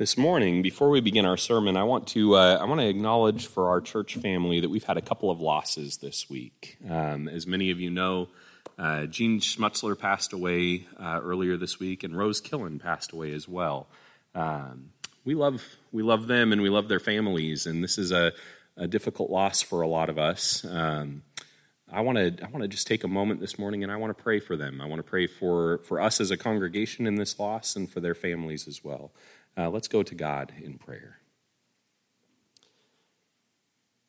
This 0.00 0.16
morning, 0.16 0.62
before 0.62 0.88
we 0.88 1.02
begin 1.02 1.26
our 1.26 1.36
sermon, 1.36 1.76
I 1.76 1.84
want 1.84 2.06
to 2.08 2.34
uh, 2.34 2.56
I 2.58 2.64
want 2.64 2.80
to 2.80 2.88
acknowledge 2.88 3.48
for 3.48 3.68
our 3.68 3.82
church 3.82 4.16
family 4.16 4.58
that 4.60 4.70
we've 4.70 4.82
had 4.82 4.96
a 4.96 5.02
couple 5.02 5.30
of 5.30 5.42
losses 5.42 5.98
this 5.98 6.30
week. 6.30 6.78
Um, 6.88 7.28
as 7.28 7.46
many 7.46 7.70
of 7.70 7.78
you 7.80 7.90
know, 7.90 8.28
uh, 8.78 9.04
Gene 9.04 9.40
Schmutzler 9.40 9.98
passed 9.98 10.32
away 10.32 10.86
uh, 10.98 11.20
earlier 11.22 11.58
this 11.58 11.78
week, 11.78 12.02
and 12.02 12.16
Rose 12.16 12.40
Killen 12.40 12.80
passed 12.80 13.12
away 13.12 13.34
as 13.34 13.46
well. 13.46 13.88
Um, 14.34 14.92
we 15.26 15.34
love 15.34 15.62
we 15.92 16.02
love 16.02 16.28
them 16.28 16.54
and 16.54 16.62
we 16.62 16.70
love 16.70 16.88
their 16.88 16.98
families, 16.98 17.66
and 17.66 17.84
this 17.84 17.98
is 17.98 18.10
a, 18.10 18.32
a 18.78 18.88
difficult 18.88 19.28
loss 19.28 19.60
for 19.60 19.82
a 19.82 19.86
lot 19.86 20.08
of 20.08 20.18
us. 20.18 20.64
Um, 20.64 21.24
I 21.92 22.00
want 22.00 22.16
to 22.16 22.42
I 22.42 22.48
want 22.48 22.62
to 22.62 22.68
just 22.68 22.86
take 22.86 23.04
a 23.04 23.08
moment 23.08 23.40
this 23.40 23.58
morning 23.58 23.82
and 23.82 23.92
I 23.92 23.96
want 23.96 24.16
to 24.16 24.22
pray 24.22 24.40
for 24.40 24.56
them. 24.56 24.80
I 24.80 24.86
want 24.86 25.00
to 25.00 25.02
pray 25.02 25.26
for 25.26 25.78
for 25.78 26.00
us 26.00 26.22
as 26.22 26.30
a 26.30 26.38
congregation 26.38 27.06
in 27.06 27.16
this 27.16 27.38
loss 27.38 27.76
and 27.76 27.90
for 27.90 28.00
their 28.00 28.14
families 28.14 28.66
as 28.66 28.82
well. 28.82 29.12
Uh, 29.56 29.68
let's 29.68 29.88
go 29.88 30.02
to 30.02 30.14
God 30.14 30.52
in 30.62 30.78
prayer. 30.78 31.18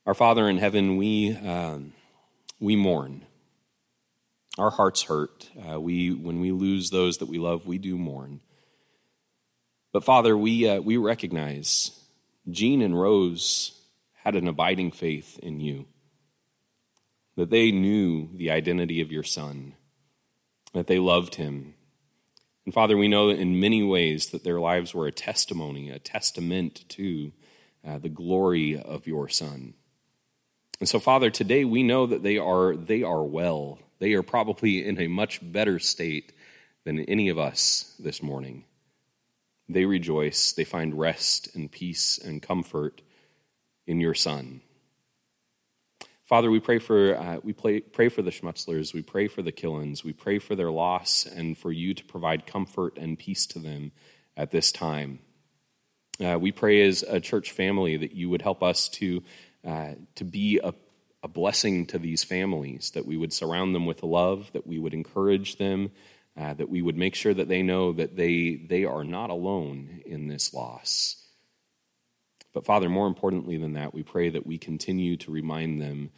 Our 0.05 0.13
Father 0.13 0.49
in 0.49 0.57
heaven, 0.57 0.97
we, 0.97 1.35
um, 1.37 1.93
we 2.59 2.75
mourn. 2.75 3.25
Our 4.57 4.71
hearts 4.71 5.03
hurt. 5.03 5.49
Uh, 5.69 5.79
we, 5.79 6.13
when 6.13 6.39
we 6.39 6.51
lose 6.51 6.89
those 6.89 7.17
that 7.19 7.29
we 7.29 7.37
love, 7.37 7.65
we 7.65 7.77
do 7.77 7.97
mourn. 7.97 8.41
But 9.91 10.03
Father, 10.03 10.37
we, 10.37 10.67
uh, 10.67 10.81
we 10.81 10.97
recognize 10.97 11.91
Gene 12.49 12.81
and 12.81 12.99
Rose 12.99 13.79
had 14.23 14.35
an 14.35 14.47
abiding 14.47 14.91
faith 14.91 15.39
in 15.39 15.59
you, 15.59 15.85
that 17.35 17.49
they 17.49 17.71
knew 17.71 18.29
the 18.33 18.51
identity 18.51 19.01
of 19.01 19.11
your 19.11 19.23
Son, 19.23 19.73
that 20.73 20.87
they 20.87 20.99
loved 20.99 21.35
him, 21.35 21.73
and 22.65 22.73
Father, 22.73 22.95
we 22.95 23.07
know 23.07 23.29
in 23.29 23.59
many 23.59 23.81
ways 23.81 24.27
that 24.27 24.43
their 24.43 24.59
lives 24.59 24.93
were 24.93 25.07
a 25.07 25.12
testimony, 25.12 25.90
a 25.90 25.99
testament 25.99 26.85
to 26.90 27.31
uh, 27.85 27.98
the 27.98 28.09
glory 28.09 28.79
of 28.79 29.07
your 29.07 29.27
Son. 29.27 29.73
And 30.79 30.87
so, 30.87 30.99
Father, 30.99 31.29
today 31.29 31.65
we 31.65 31.84
know 31.84 32.05
that 32.05 32.23
they 32.23 32.37
are, 32.37 32.76
they 32.76 33.04
are 33.04 33.23
well. 33.23 33.79
They 33.99 34.13
are 34.13 34.23
probably 34.23 34.85
in 34.85 34.99
a 34.99 35.07
much 35.07 35.39
better 35.41 35.79
state 35.79 36.34
than 36.84 36.99
any 37.01 37.29
of 37.29 37.39
us 37.39 37.95
this 37.99 38.21
morning. 38.21 38.65
They 39.67 39.85
rejoice, 39.85 40.51
they 40.51 40.63
find 40.63 40.99
rest 40.99 41.55
and 41.55 41.71
peace 41.71 42.17
and 42.17 42.41
comfort 42.41 43.01
in 43.87 43.99
your 43.99 44.15
Son. 44.15 44.62
Father, 46.32 46.49
we 46.49 46.62
pray 46.62 46.79
for 46.79 47.18
uh, 47.18 47.40
we 47.43 47.51
pray, 47.51 47.82
pray 47.82 48.07
for 48.07 48.21
the 48.21 48.32
Schmutzlers. 48.32 48.93
We 48.93 49.01
pray 49.01 49.27
for 49.27 49.41
the 49.41 49.51
Killens. 49.51 50.01
We 50.01 50.13
pray 50.13 50.40
for 50.40 50.55
their 50.55 50.71
loss 50.71 51.26
and 51.26 51.57
for 51.57 51.73
you 51.73 51.93
to 51.93 52.05
provide 52.05 52.48
comfort 52.48 52.98
and 52.98 53.20
peace 53.20 53.46
to 53.48 53.60
them 53.60 53.91
at 54.38 54.49
this 54.49 54.71
time. 54.71 55.20
Uh, 56.26 56.40
we 56.40 56.54
pray 56.54 56.88
as 56.88 57.04
a 57.04 57.20
church 57.20 57.51
family 57.51 57.98
that 57.98 58.13
you 58.13 58.29
would 58.29 58.41
help 58.41 58.63
us 58.63 58.88
to 58.88 59.21
uh, 59.68 59.96
to 60.15 60.23
be 60.23 60.62
a, 60.63 60.73
a 61.21 61.27
blessing 61.27 61.88
to 61.88 61.99
these 61.99 62.23
families. 62.23 62.91
That 62.91 63.05
we 63.05 63.18
would 63.18 63.34
surround 63.34 63.76
them 63.76 63.85
with 63.85 64.01
love. 64.01 64.50
That 64.53 64.66
we 64.66 64.79
would 64.79 64.94
encourage 64.94 65.57
them. 65.57 65.91
Uh, 66.40 66.53
that 66.53 66.69
we 66.69 66.81
would 66.81 66.95
make 66.95 67.16
sure 67.16 67.34
that 67.34 67.50
they 67.50 67.62
know 67.62 67.91
that 67.91 68.16
they 68.16 68.56
they 68.56 68.85
are 68.85 69.03
not 69.03 69.31
alone 69.31 70.01
in 70.06 70.29
this 70.29 70.53
loss. 70.53 71.20
But 72.53 72.66
Father, 72.66 72.90
more 72.90 73.07
importantly 73.07 73.57
than 73.57 73.74
that, 73.74 73.94
we 73.94 74.03
pray 74.03 74.30
that 74.30 74.46
we 74.46 74.57
continue 74.57 75.16
to 75.18 75.31
remind 75.31 75.81
them 75.81 76.12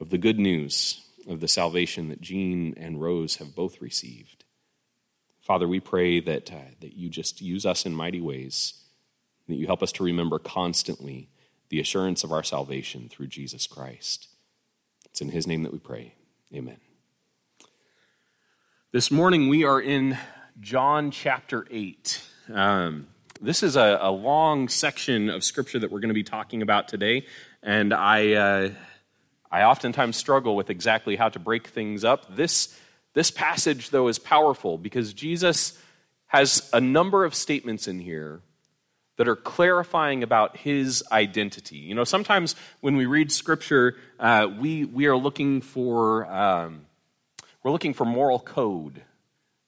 of 0.00 0.10
the 0.10 0.18
good 0.18 0.38
news 0.38 1.04
of 1.28 1.40
the 1.40 1.48
salvation 1.48 2.08
that 2.08 2.20
Gene 2.20 2.74
and 2.76 3.00
Rose 3.00 3.36
have 3.36 3.54
both 3.54 3.80
received. 3.80 4.44
Father, 5.40 5.66
we 5.66 5.80
pray 5.80 6.20
that, 6.20 6.52
uh, 6.52 6.74
that 6.80 6.94
you 6.94 7.08
just 7.08 7.40
use 7.40 7.66
us 7.66 7.86
in 7.86 7.94
mighty 7.94 8.20
ways, 8.20 8.74
that 9.48 9.56
you 9.56 9.66
help 9.66 9.82
us 9.82 9.92
to 9.92 10.04
remember 10.04 10.38
constantly 10.38 11.30
the 11.70 11.80
assurance 11.80 12.22
of 12.22 12.32
our 12.32 12.42
salvation 12.42 13.08
through 13.08 13.26
Jesus 13.26 13.66
Christ. 13.66 14.28
It's 15.06 15.20
in 15.20 15.30
his 15.30 15.46
name 15.46 15.62
that 15.64 15.72
we 15.72 15.78
pray. 15.78 16.14
Amen. 16.54 16.78
This 18.90 19.10
morning 19.10 19.48
we 19.48 19.64
are 19.64 19.80
in 19.80 20.16
John 20.60 21.10
chapter 21.10 21.66
8. 21.70 22.22
Um, 22.52 23.08
this 23.40 23.62
is 23.62 23.76
a, 23.76 23.98
a, 24.00 24.10
long 24.10 24.68
section 24.68 25.30
of 25.30 25.44
scripture 25.44 25.78
that 25.78 25.90
we're 25.90 26.00
going 26.00 26.08
to 26.08 26.14
be 26.14 26.24
talking 26.24 26.62
about 26.62 26.88
today, 26.88 27.26
and 27.62 27.94
I, 27.94 28.32
uh, 28.32 28.70
I 29.50 29.62
oftentimes 29.62 30.16
struggle 30.16 30.56
with 30.56 30.70
exactly 30.70 31.16
how 31.16 31.28
to 31.28 31.38
break 31.38 31.68
things 31.68 32.04
up. 32.04 32.34
This, 32.34 32.76
this 33.14 33.30
passage, 33.30 33.90
though, 33.90 34.08
is 34.08 34.18
powerful 34.18 34.78
because 34.78 35.12
Jesus 35.12 35.80
has 36.26 36.68
a 36.72 36.80
number 36.80 37.24
of 37.24 37.34
statements 37.34 37.88
in 37.88 38.00
here 38.00 38.40
that 39.16 39.28
are 39.28 39.36
clarifying 39.36 40.22
about 40.22 40.56
his 40.56 41.02
identity. 41.10 41.76
You 41.76 41.94
know, 41.94 42.04
sometimes 42.04 42.54
when 42.80 42.96
we 42.96 43.06
read 43.06 43.32
scripture, 43.32 43.96
uh, 44.18 44.48
we, 44.58 44.84
we 44.84 45.06
are 45.06 45.16
looking 45.16 45.60
for, 45.60 46.26
um, 46.32 46.86
we're 47.62 47.72
looking 47.72 47.94
for 47.94 48.04
moral 48.04 48.38
code, 48.38 49.02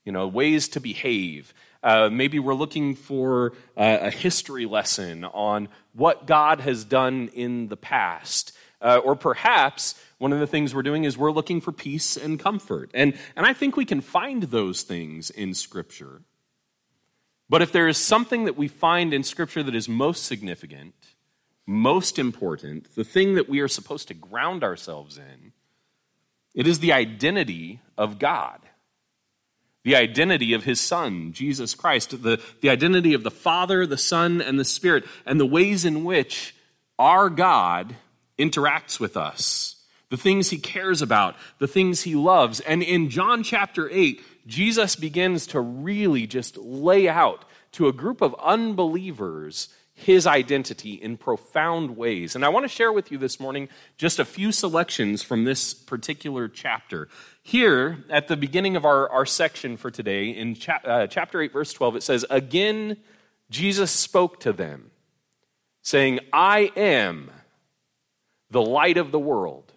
you 0.04 0.12
know, 0.12 0.28
ways 0.28 0.68
to 0.68 0.80
behave. 0.80 1.52
Uh, 1.82 2.10
maybe 2.10 2.38
we're 2.38 2.54
looking 2.54 2.94
for 2.94 3.52
a 3.76 4.10
history 4.10 4.66
lesson 4.66 5.24
on 5.24 5.68
what 5.92 6.26
God 6.26 6.60
has 6.60 6.84
done 6.84 7.30
in 7.32 7.68
the 7.68 7.76
past. 7.76 8.52
Uh, 8.82 9.00
or 9.04 9.14
perhaps 9.14 9.94
one 10.18 10.32
of 10.32 10.40
the 10.40 10.46
things 10.46 10.74
we're 10.74 10.82
doing 10.82 11.04
is 11.04 11.16
we're 11.16 11.30
looking 11.30 11.60
for 11.60 11.72
peace 11.72 12.16
and 12.16 12.40
comfort. 12.40 12.90
And, 12.94 13.14
and 13.36 13.46
I 13.46 13.52
think 13.52 13.76
we 13.76 13.84
can 13.84 14.00
find 14.00 14.44
those 14.44 14.82
things 14.82 15.30
in 15.30 15.52
Scripture. 15.54 16.22
But 17.48 17.62
if 17.62 17.72
there 17.72 17.88
is 17.88 17.98
something 17.98 18.44
that 18.44 18.56
we 18.56 18.68
find 18.68 19.12
in 19.12 19.22
Scripture 19.22 19.62
that 19.62 19.74
is 19.74 19.88
most 19.88 20.24
significant, 20.24 20.94
most 21.66 22.18
important, 22.18 22.94
the 22.94 23.04
thing 23.04 23.34
that 23.34 23.48
we 23.48 23.60
are 23.60 23.68
supposed 23.68 24.08
to 24.08 24.14
ground 24.14 24.64
ourselves 24.64 25.18
in, 25.18 25.52
it 26.54 26.66
is 26.66 26.78
the 26.78 26.92
identity 26.92 27.80
of 27.98 28.18
God 28.18 28.60
the 29.82 29.96
identity 29.96 30.52
of 30.52 30.64
his 30.64 30.80
Son, 30.80 31.32
Jesus 31.32 31.74
Christ, 31.74 32.22
the, 32.22 32.40
the 32.60 32.70
identity 32.70 33.14
of 33.14 33.22
the 33.22 33.30
Father, 33.30 33.86
the 33.86 33.96
Son, 33.96 34.40
and 34.40 34.58
the 34.58 34.64
Spirit, 34.64 35.04
and 35.24 35.40
the 35.40 35.46
ways 35.46 35.84
in 35.84 36.04
which 36.04 36.54
our 36.98 37.30
God 37.30 37.96
interacts 38.38 39.00
with 39.00 39.16
us, 39.16 39.76
the 40.10 40.16
things 40.16 40.50
he 40.50 40.58
cares 40.58 41.00
about, 41.00 41.36
the 41.58 41.68
things 41.68 42.02
he 42.02 42.14
loves. 42.14 42.60
And 42.60 42.82
in 42.82 43.08
John 43.08 43.42
chapter 43.42 43.88
8, 43.90 44.20
Jesus 44.46 44.96
begins 44.96 45.46
to 45.48 45.60
really 45.60 46.26
just 46.26 46.56
lay 46.58 47.08
out 47.08 47.44
to 47.72 47.88
a 47.88 47.92
group 47.92 48.20
of 48.20 48.34
unbelievers 48.42 49.68
his 50.00 50.26
identity 50.26 50.94
in 50.94 51.18
profound 51.18 51.94
ways. 51.94 52.34
And 52.34 52.42
I 52.42 52.48
want 52.48 52.64
to 52.64 52.68
share 52.68 52.90
with 52.90 53.12
you 53.12 53.18
this 53.18 53.38
morning 53.38 53.68
just 53.98 54.18
a 54.18 54.24
few 54.24 54.50
selections 54.50 55.22
from 55.22 55.44
this 55.44 55.74
particular 55.74 56.48
chapter. 56.48 57.08
Here, 57.42 58.02
at 58.08 58.26
the 58.26 58.36
beginning 58.36 58.76
of 58.76 58.86
our, 58.86 59.10
our 59.10 59.26
section 59.26 59.76
for 59.76 59.90
today, 59.90 60.30
in 60.30 60.54
cha- 60.54 60.80
uh, 60.84 61.06
chapter 61.06 61.42
8, 61.42 61.52
verse 61.52 61.74
12, 61.74 61.96
it 61.96 62.02
says, 62.02 62.24
Again, 62.30 62.96
Jesus 63.50 63.90
spoke 63.90 64.40
to 64.40 64.54
them, 64.54 64.90
saying, 65.82 66.20
I 66.32 66.72
am 66.76 67.30
the 68.50 68.62
light 68.62 68.96
of 68.96 69.12
the 69.12 69.18
world. 69.18 69.70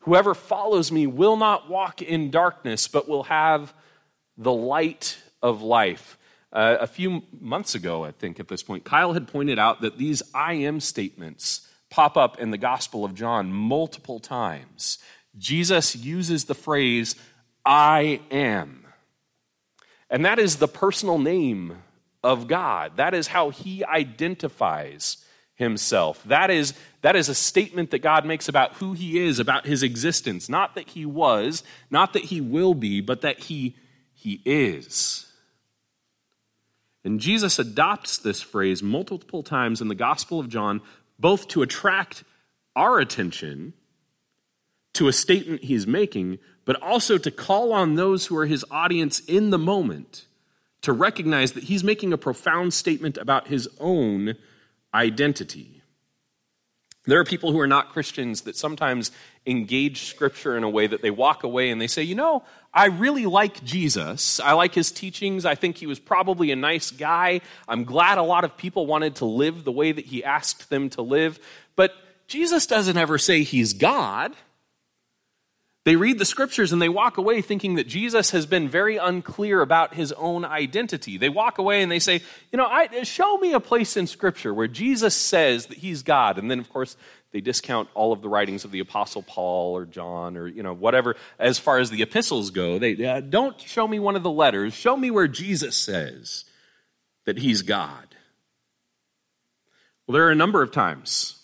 Whoever 0.00 0.34
follows 0.34 0.90
me 0.90 1.06
will 1.06 1.36
not 1.36 1.70
walk 1.70 2.02
in 2.02 2.32
darkness, 2.32 2.88
but 2.88 3.08
will 3.08 3.24
have 3.24 3.74
the 4.36 4.52
light 4.52 5.18
of 5.40 5.62
life. 5.62 6.18
Uh, 6.52 6.76
a 6.80 6.86
few 6.86 7.22
months 7.40 7.74
ago, 7.74 8.04
I 8.04 8.10
think 8.10 8.40
at 8.40 8.48
this 8.48 8.62
point, 8.62 8.84
Kyle 8.84 9.12
had 9.12 9.28
pointed 9.28 9.58
out 9.58 9.82
that 9.82 9.98
these 9.98 10.22
I 10.34 10.54
am 10.54 10.80
statements 10.80 11.68
pop 11.90 12.16
up 12.16 12.40
in 12.40 12.50
the 12.50 12.58
Gospel 12.58 13.04
of 13.04 13.14
John 13.14 13.52
multiple 13.52 14.18
times. 14.18 14.98
Jesus 15.38 15.94
uses 15.94 16.44
the 16.44 16.54
phrase, 16.54 17.14
I 17.64 18.20
am. 18.30 18.84
And 20.08 20.24
that 20.24 20.38
is 20.40 20.56
the 20.56 20.68
personal 20.68 21.18
name 21.18 21.78
of 22.24 22.48
God. 22.48 22.96
That 22.96 23.14
is 23.14 23.28
how 23.28 23.50
he 23.50 23.84
identifies 23.84 25.24
himself. 25.54 26.22
That 26.24 26.50
is, 26.50 26.74
that 27.02 27.14
is 27.14 27.28
a 27.28 27.34
statement 27.34 27.90
that 27.92 28.00
God 28.00 28.24
makes 28.24 28.48
about 28.48 28.74
who 28.74 28.92
he 28.94 29.20
is, 29.20 29.38
about 29.38 29.66
his 29.66 29.84
existence. 29.84 30.48
Not 30.48 30.74
that 30.74 30.88
he 30.88 31.06
was, 31.06 31.62
not 31.90 32.12
that 32.14 32.24
he 32.24 32.40
will 32.40 32.74
be, 32.74 33.00
but 33.00 33.20
that 33.20 33.38
he, 33.38 33.76
he 34.14 34.40
is. 34.44 35.29
And 37.04 37.20
Jesus 37.20 37.58
adopts 37.58 38.18
this 38.18 38.42
phrase 38.42 38.82
multiple 38.82 39.42
times 39.42 39.80
in 39.80 39.88
the 39.88 39.94
Gospel 39.94 40.38
of 40.38 40.48
John, 40.48 40.82
both 41.18 41.48
to 41.48 41.62
attract 41.62 42.24
our 42.76 42.98
attention 42.98 43.72
to 44.94 45.08
a 45.08 45.12
statement 45.12 45.64
he's 45.64 45.86
making, 45.86 46.38
but 46.64 46.80
also 46.82 47.16
to 47.18 47.30
call 47.30 47.72
on 47.72 47.94
those 47.94 48.26
who 48.26 48.36
are 48.36 48.46
his 48.46 48.64
audience 48.70 49.20
in 49.20 49.50
the 49.50 49.58
moment 49.58 50.26
to 50.82 50.92
recognize 50.92 51.52
that 51.52 51.64
he's 51.64 51.84
making 51.84 52.12
a 52.12 52.18
profound 52.18 52.72
statement 52.72 53.18
about 53.18 53.48
his 53.48 53.68
own 53.78 54.34
identity. 54.94 55.79
There 57.06 57.18
are 57.18 57.24
people 57.24 57.50
who 57.50 57.60
are 57.60 57.66
not 57.66 57.92
Christians 57.92 58.42
that 58.42 58.56
sometimes 58.56 59.10
engage 59.46 60.04
Scripture 60.04 60.56
in 60.56 60.64
a 60.64 60.70
way 60.70 60.86
that 60.86 61.00
they 61.00 61.10
walk 61.10 61.44
away 61.44 61.70
and 61.70 61.80
they 61.80 61.86
say, 61.86 62.02
you 62.02 62.14
know, 62.14 62.42
I 62.74 62.86
really 62.86 63.26
like 63.26 63.64
Jesus. 63.64 64.38
I 64.38 64.52
like 64.52 64.74
his 64.74 64.92
teachings. 64.92 65.44
I 65.44 65.54
think 65.54 65.78
he 65.78 65.86
was 65.86 65.98
probably 65.98 66.52
a 66.52 66.56
nice 66.56 66.90
guy. 66.90 67.40
I'm 67.66 67.84
glad 67.84 68.18
a 68.18 68.22
lot 68.22 68.44
of 68.44 68.56
people 68.56 68.86
wanted 68.86 69.16
to 69.16 69.24
live 69.24 69.64
the 69.64 69.72
way 69.72 69.92
that 69.92 70.04
he 70.04 70.22
asked 70.22 70.68
them 70.68 70.90
to 70.90 71.02
live. 71.02 71.40
But 71.74 71.92
Jesus 72.28 72.66
doesn't 72.66 72.96
ever 72.96 73.18
say 73.18 73.42
he's 73.42 73.72
God. 73.72 74.34
They 75.84 75.96
read 75.96 76.18
the 76.18 76.26
scriptures 76.26 76.72
and 76.72 76.82
they 76.82 76.90
walk 76.90 77.16
away 77.16 77.40
thinking 77.40 77.76
that 77.76 77.86
Jesus 77.86 78.32
has 78.32 78.44
been 78.44 78.68
very 78.68 78.98
unclear 78.98 79.62
about 79.62 79.94
his 79.94 80.12
own 80.12 80.44
identity. 80.44 81.16
They 81.16 81.30
walk 81.30 81.56
away 81.56 81.82
and 81.82 81.90
they 81.90 81.98
say, 81.98 82.20
You 82.52 82.58
know, 82.58 82.66
I, 82.66 83.02
show 83.04 83.38
me 83.38 83.54
a 83.54 83.60
place 83.60 83.96
in 83.96 84.06
scripture 84.06 84.52
where 84.52 84.68
Jesus 84.68 85.14
says 85.14 85.66
that 85.66 85.78
he's 85.78 86.02
God. 86.02 86.38
And 86.38 86.50
then, 86.50 86.58
of 86.58 86.68
course, 86.68 86.98
they 87.32 87.40
discount 87.40 87.88
all 87.94 88.12
of 88.12 88.20
the 88.20 88.28
writings 88.28 88.64
of 88.64 88.72
the 88.72 88.80
Apostle 88.80 89.22
Paul 89.22 89.74
or 89.74 89.86
John 89.86 90.36
or, 90.36 90.46
you 90.46 90.62
know, 90.62 90.74
whatever 90.74 91.16
as 91.38 91.58
far 91.58 91.78
as 91.78 91.88
the 91.88 92.02
epistles 92.02 92.50
go. 92.50 92.78
They 92.78 93.02
uh, 93.06 93.20
don't 93.20 93.58
show 93.58 93.88
me 93.88 93.98
one 93.98 94.16
of 94.16 94.22
the 94.22 94.30
letters. 94.30 94.74
Show 94.74 94.98
me 94.98 95.10
where 95.10 95.28
Jesus 95.28 95.76
says 95.76 96.44
that 97.24 97.38
he's 97.38 97.62
God. 97.62 98.16
Well, 100.06 100.12
there 100.12 100.26
are 100.26 100.32
a 100.32 100.36
number 100.36 100.60
of 100.60 100.72
times 100.72 101.39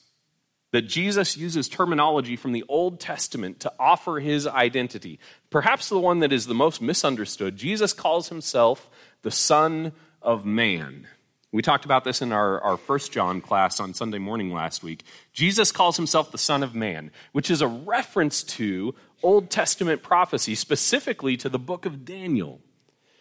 that 0.77 0.83
Jesus 0.83 1.39
uses 1.39 1.71
terminology 1.71 2.37
from 2.37 2.53
the 2.53 2.63
Old 2.69 3.01
Testament 3.01 3.61
to 3.61 3.73
offer 3.81 4.21
his 4.21 4.47
identity. 4.47 5.19
Perhaps 5.49 5.89
the 5.89 5.99
one 5.99 6.19
that 6.19 6.35
is 6.35 6.47
the 6.47 6.53
most 6.53 6.83
misunderstood. 6.83 7.57
Jesus 7.57 7.95
calls 7.95 8.29
himself 8.29 8.91
the 9.23 9.31
Son 9.31 9.93
of 10.21 10.45
Man. 10.45 11.07
We 11.51 11.63
talked 11.63 11.87
about 11.87 12.05
this 12.05 12.21
in 12.21 12.31
our, 12.31 12.61
our 12.61 12.77
first 12.77 13.11
John 13.11 13.41
class 13.41 13.81
on 13.81 13.95
Sunday 13.95 14.19
morning 14.19 14.53
last 14.53 14.83
week. 14.83 15.05
Jesus 15.33 15.73
calls 15.73 15.97
himself 15.97 16.31
the 16.31 16.37
Son 16.37 16.63
of 16.63 16.75
Man, 16.75 17.11
which 17.33 17.51
is 17.51 17.63
a 17.63 17.67
reference 17.67 18.43
to 18.43 18.95
Old 19.23 19.49
Testament 19.49 20.03
prophecy, 20.03 20.55
specifically 20.55 21.39
to 21.39 21.49
the 21.49 21.59
book 21.59 21.87
of 21.87 22.05
Daniel. 22.05 22.61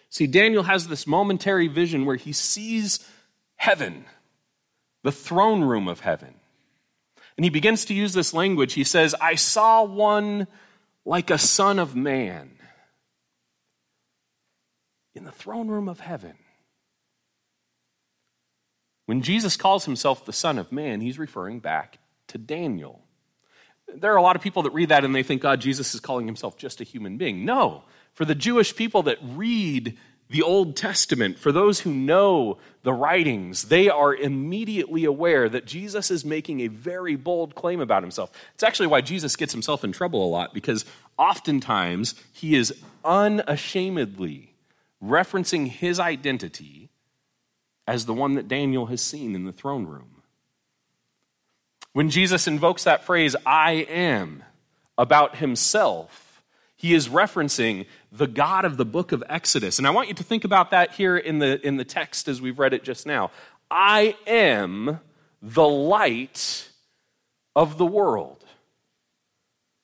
See, 0.09 0.27
Daniel 0.27 0.63
has 0.63 0.89
this 0.89 1.07
momentary 1.07 1.69
vision 1.69 2.03
where 2.03 2.17
he 2.17 2.33
sees 2.33 3.09
heaven, 3.55 4.03
the 5.03 5.13
throne 5.13 5.61
room 5.61 5.87
of 5.87 6.01
heaven. 6.01 6.33
And 7.37 7.43
he 7.43 7.49
begins 7.49 7.85
to 7.85 7.93
use 7.93 8.13
this 8.13 8.33
language. 8.33 8.73
He 8.73 8.83
says, 8.83 9.13
I 9.19 9.35
saw 9.35 9.83
one 9.83 10.47
like 11.05 11.29
a 11.29 11.37
son 11.37 11.79
of 11.79 11.95
man 11.95 12.51
in 15.15 15.23
the 15.23 15.31
throne 15.31 15.67
room 15.67 15.87
of 15.87 15.99
heaven. 15.99 16.35
When 19.05 19.21
Jesus 19.21 19.55
calls 19.55 19.85
himself 19.85 20.25
the 20.25 20.33
Son 20.33 20.57
of 20.57 20.71
Man, 20.71 20.99
he's 20.99 21.19
referring 21.19 21.59
back 21.59 21.99
to 22.27 22.37
Daniel. 22.37 23.01
There 23.93 24.11
are 24.11 24.17
a 24.17 24.21
lot 24.21 24.35
of 24.35 24.41
people 24.41 24.63
that 24.63 24.71
read 24.71 24.89
that 24.89 25.05
and 25.05 25.13
they 25.13 25.23
think, 25.23 25.41
God, 25.41 25.61
Jesus 25.61 25.93
is 25.93 25.99
calling 25.99 26.25
himself 26.25 26.57
just 26.57 26.81
a 26.81 26.83
human 26.83 27.17
being. 27.17 27.45
No. 27.45 27.83
For 28.13 28.25
the 28.25 28.35
Jewish 28.35 28.75
people 28.75 29.03
that 29.03 29.19
read 29.21 29.97
the 30.29 30.41
Old 30.41 30.75
Testament, 30.75 31.37
for 31.37 31.51
those 31.51 31.81
who 31.81 31.93
know 31.93 32.57
the 32.83 32.93
writings, 32.93 33.65
they 33.65 33.89
are 33.89 34.15
immediately 34.15 35.05
aware 35.05 35.47
that 35.49 35.65
Jesus 35.65 36.09
is 36.09 36.25
making 36.25 36.61
a 36.61 36.67
very 36.67 37.15
bold 37.15 37.53
claim 37.53 37.79
about 37.79 38.01
himself. 38.01 38.31
It's 38.55 38.63
actually 38.63 38.87
why 38.87 39.01
Jesus 39.01 39.35
gets 39.35 39.53
himself 39.53 39.83
in 39.83 39.91
trouble 39.91 40.25
a 40.25 40.29
lot, 40.29 40.53
because 40.53 40.83
oftentimes 41.17 42.15
he 42.33 42.55
is 42.55 42.73
unashamedly 43.03 44.55
referencing 45.03 45.67
his 45.67 45.99
identity 45.99 46.89
as 47.87 48.05
the 48.05 48.13
one 48.13 48.33
that 48.33 48.47
Daniel 48.47 48.87
has 48.87 49.01
seen 49.01 49.35
in 49.35 49.45
the 49.45 49.51
throne 49.51 49.85
room. 49.85 50.21
When 51.93 52.09
Jesus 52.09 52.47
invokes 52.47 52.83
that 52.83 53.03
phrase, 53.03 53.35
I 53.45 53.71
am, 53.87 54.43
about 54.97 55.37
himself, 55.37 56.24
he 56.85 56.93
is 56.93 57.07
referencing 57.07 57.87
the 58.11 58.27
God 58.27 58.63
of 58.63 58.77
the 58.77 58.85
book 58.85 59.11
of 59.11 59.23
Exodus. 59.27 59.79
And 59.79 59.87
I 59.87 59.89
want 59.89 60.07
you 60.07 60.13
to 60.13 60.23
think 60.23 60.43
about 60.43 60.69
that 60.69 60.91
here 60.91 61.17
in 61.17 61.39
the, 61.39 61.59
in 61.65 61.77
the 61.77 61.83
text 61.83 62.27
as 62.27 62.39
we've 62.39 62.59
read 62.59 62.73
it 62.73 62.83
just 62.83 63.07
now. 63.07 63.31
I 63.71 64.15
am 64.27 64.99
the 65.41 65.67
light 65.67 66.69
of 67.55 67.79
the 67.79 67.87
world. 67.87 68.45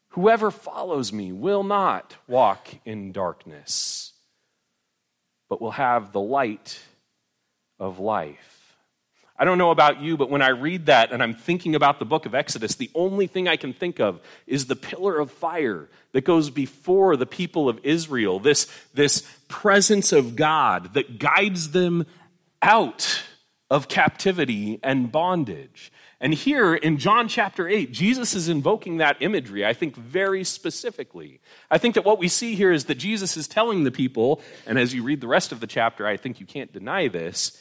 Whoever 0.09 0.51
follows 0.51 1.11
me 1.11 1.31
will 1.31 1.63
not 1.63 2.17
walk 2.27 2.67
in 2.85 3.11
darkness, 3.11 4.13
but 5.49 5.59
will 5.59 5.71
have 5.71 6.11
the 6.11 6.21
light 6.21 6.81
of 7.79 7.97
life. 7.97 8.50
I 9.41 9.43
don't 9.43 9.57
know 9.57 9.71
about 9.71 10.03
you, 10.03 10.17
but 10.17 10.29
when 10.29 10.43
I 10.43 10.49
read 10.49 10.85
that 10.85 11.11
and 11.11 11.23
I'm 11.23 11.33
thinking 11.33 11.73
about 11.73 11.97
the 11.97 12.05
book 12.05 12.27
of 12.27 12.35
Exodus, 12.35 12.75
the 12.75 12.91
only 12.93 13.25
thing 13.25 13.47
I 13.47 13.55
can 13.55 13.73
think 13.73 13.99
of 13.99 14.21
is 14.45 14.67
the 14.67 14.75
pillar 14.75 15.17
of 15.17 15.31
fire 15.31 15.89
that 16.11 16.25
goes 16.25 16.51
before 16.51 17.17
the 17.17 17.25
people 17.25 17.67
of 17.67 17.79
Israel, 17.81 18.39
this, 18.39 18.67
this 18.93 19.27
presence 19.47 20.11
of 20.11 20.35
God 20.35 20.93
that 20.93 21.17
guides 21.17 21.71
them 21.71 22.05
out 22.61 23.23
of 23.71 23.87
captivity 23.87 24.79
and 24.83 25.11
bondage. 25.11 25.91
And 26.19 26.35
here 26.35 26.75
in 26.75 26.99
John 26.99 27.27
chapter 27.27 27.67
8, 27.67 27.91
Jesus 27.91 28.35
is 28.35 28.47
invoking 28.47 28.97
that 28.97 29.17
imagery, 29.21 29.65
I 29.65 29.73
think, 29.73 29.95
very 29.95 30.43
specifically. 30.43 31.41
I 31.71 31.79
think 31.79 31.95
that 31.95 32.05
what 32.05 32.19
we 32.19 32.27
see 32.27 32.53
here 32.53 32.71
is 32.71 32.85
that 32.85 32.99
Jesus 32.99 33.35
is 33.35 33.47
telling 33.47 33.85
the 33.85 33.91
people, 33.91 34.39
and 34.67 34.77
as 34.77 34.93
you 34.93 35.01
read 35.01 35.19
the 35.19 35.27
rest 35.27 35.51
of 35.51 35.61
the 35.61 35.65
chapter, 35.65 36.05
I 36.05 36.15
think 36.15 36.39
you 36.39 36.45
can't 36.45 36.71
deny 36.71 37.07
this 37.07 37.59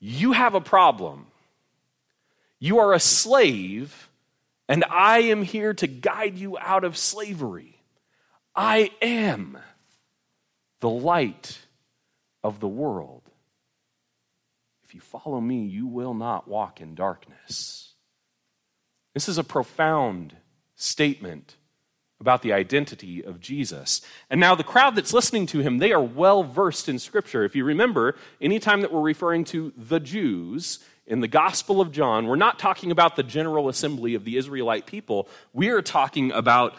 you 0.00 0.32
have 0.32 0.54
a 0.54 0.60
problem. 0.60 1.26
You 2.58 2.78
are 2.78 2.92
a 2.92 3.00
slave, 3.00 4.08
and 4.68 4.84
I 4.90 5.18
am 5.18 5.42
here 5.42 5.74
to 5.74 5.86
guide 5.86 6.38
you 6.38 6.58
out 6.58 6.84
of 6.84 6.96
slavery. 6.96 7.80
I 8.54 8.90
am 9.00 9.58
the 10.80 10.88
light 10.88 11.58
of 12.42 12.60
the 12.60 12.68
world. 12.68 13.22
If 14.84 14.94
you 14.94 15.00
follow 15.00 15.40
me, 15.40 15.66
you 15.66 15.86
will 15.86 16.14
not 16.14 16.48
walk 16.48 16.80
in 16.80 16.94
darkness. 16.94 17.92
This 19.14 19.28
is 19.28 19.38
a 19.38 19.44
profound 19.44 20.34
statement 20.74 21.56
about 22.20 22.42
the 22.42 22.52
identity 22.52 23.24
of 23.24 23.40
Jesus. 23.40 24.02
And 24.28 24.38
now 24.38 24.54
the 24.54 24.62
crowd 24.62 24.94
that's 24.94 25.12
listening 25.12 25.46
to 25.46 25.60
him, 25.60 25.78
they 25.78 25.92
are 25.92 26.02
well 26.02 26.44
versed 26.44 26.88
in 26.88 26.98
Scripture. 26.98 27.44
If 27.44 27.56
you 27.56 27.64
remember, 27.64 28.16
anytime 28.40 28.82
that 28.82 28.92
we're 28.92 29.00
referring 29.00 29.44
to 29.46 29.72
the 29.76 30.00
Jews 30.00 30.80
in 31.06 31.20
the 31.20 31.28
Gospel 31.28 31.80
of 31.80 31.90
John, 31.90 32.26
we're 32.26 32.36
not 32.36 32.58
talking 32.58 32.90
about 32.90 33.16
the 33.16 33.22
general 33.22 33.68
assembly 33.68 34.14
of 34.14 34.24
the 34.24 34.36
Israelite 34.36 34.86
people. 34.86 35.28
We 35.54 35.70
are 35.70 35.82
talking 35.82 36.30
about 36.30 36.74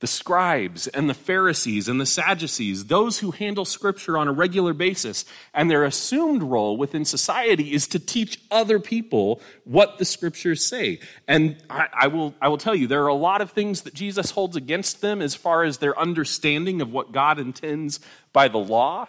the 0.00 0.06
scribes 0.06 0.86
and 0.86 1.10
the 1.10 1.14
Pharisees 1.14 1.88
and 1.88 2.00
the 2.00 2.06
Sadducees, 2.06 2.84
those 2.84 3.18
who 3.18 3.32
handle 3.32 3.64
scripture 3.64 4.16
on 4.16 4.28
a 4.28 4.32
regular 4.32 4.72
basis, 4.72 5.24
and 5.52 5.68
their 5.68 5.84
assumed 5.84 6.42
role 6.42 6.76
within 6.76 7.04
society 7.04 7.72
is 7.72 7.88
to 7.88 7.98
teach 7.98 8.40
other 8.50 8.78
people 8.78 9.40
what 9.64 9.98
the 9.98 10.04
scriptures 10.04 10.64
say. 10.64 11.00
And 11.26 11.56
I, 11.68 11.88
I, 11.92 12.06
will, 12.06 12.32
I 12.40 12.48
will 12.48 12.58
tell 12.58 12.76
you, 12.76 12.86
there 12.86 13.02
are 13.02 13.08
a 13.08 13.14
lot 13.14 13.40
of 13.40 13.50
things 13.50 13.82
that 13.82 13.94
Jesus 13.94 14.30
holds 14.30 14.54
against 14.54 15.00
them 15.00 15.20
as 15.20 15.34
far 15.34 15.64
as 15.64 15.78
their 15.78 15.98
understanding 15.98 16.80
of 16.80 16.92
what 16.92 17.10
God 17.10 17.40
intends 17.40 17.98
by 18.32 18.46
the 18.46 18.58
law, 18.58 19.08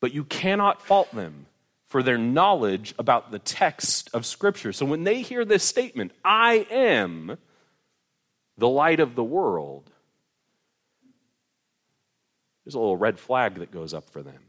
but 0.00 0.14
you 0.14 0.22
cannot 0.24 0.80
fault 0.80 1.12
them 1.12 1.46
for 1.86 2.04
their 2.04 2.18
knowledge 2.18 2.94
about 2.98 3.32
the 3.32 3.38
text 3.40 4.10
of 4.12 4.26
scripture. 4.26 4.72
So 4.72 4.86
when 4.86 5.04
they 5.04 5.22
hear 5.22 5.44
this 5.44 5.64
statement, 5.64 6.12
I 6.24 6.66
am 6.70 7.38
the 8.58 8.68
light 8.68 9.00
of 9.00 9.14
the 9.14 9.24
world, 9.24 9.90
there's 12.64 12.74
a 12.74 12.78
little 12.78 12.96
red 12.96 13.18
flag 13.18 13.56
that 13.56 13.70
goes 13.70 13.94
up 13.94 14.10
for 14.10 14.22
them. 14.22 14.40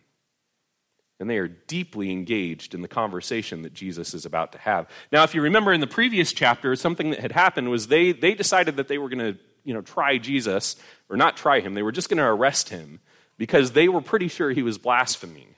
And 1.19 1.29
they 1.29 1.37
are 1.37 1.47
deeply 1.47 2.11
engaged 2.11 2.75
in 2.75 2.81
the 2.81 2.87
conversation 2.87 3.63
that 3.63 3.73
Jesus 3.73 4.13
is 4.13 4.25
about 4.25 4.51
to 4.51 4.59
have. 4.59 4.87
Now, 5.11 5.23
if 5.23 5.33
you 5.33 5.41
remember 5.41 5.73
in 5.73 5.81
the 5.81 5.87
previous 5.87 6.31
chapter, 6.31 6.75
something 6.75 7.09
that 7.09 7.19
had 7.19 7.31
happened 7.31 7.69
was 7.69 7.87
they, 7.87 8.11
they 8.11 8.35
decided 8.35 8.77
that 8.77 8.87
they 8.87 8.99
were 8.99 9.09
going 9.09 9.33
to 9.33 9.39
you 9.63 9.73
know, 9.73 9.81
try 9.81 10.17
Jesus, 10.17 10.77
or 11.09 11.17
not 11.17 11.35
try 11.35 11.59
him, 11.59 11.73
they 11.73 11.83
were 11.83 11.91
just 11.91 12.07
going 12.09 12.17
to 12.17 12.23
arrest 12.23 12.69
him 12.69 13.01
because 13.37 13.73
they 13.73 13.89
were 13.89 14.01
pretty 14.01 14.29
sure 14.29 14.51
he 14.51 14.63
was 14.63 14.77
blaspheming. 14.77 15.55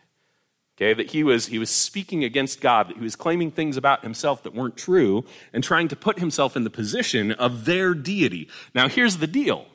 Okay, 0.79 0.93
that 0.93 1.11
he 1.11 1.25
was, 1.25 1.47
he 1.47 1.59
was 1.59 1.69
speaking 1.69 2.23
against 2.23 2.61
God, 2.61 2.87
that 2.87 2.95
he 2.95 3.03
was 3.03 3.17
claiming 3.17 3.51
things 3.51 3.75
about 3.75 4.01
himself 4.01 4.43
that 4.43 4.55
weren't 4.55 4.77
true, 4.77 5.25
and 5.51 5.61
trying 5.61 5.89
to 5.89 5.95
put 5.97 6.19
himself 6.19 6.55
in 6.55 6.63
the 6.63 6.69
position 6.69 7.33
of 7.33 7.65
their 7.65 7.93
deity. 7.93 8.47
Now, 8.73 8.87
here's 8.87 9.17
the 9.17 9.27
deal 9.27 9.65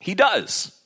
he 0.00 0.14
does 0.14 0.80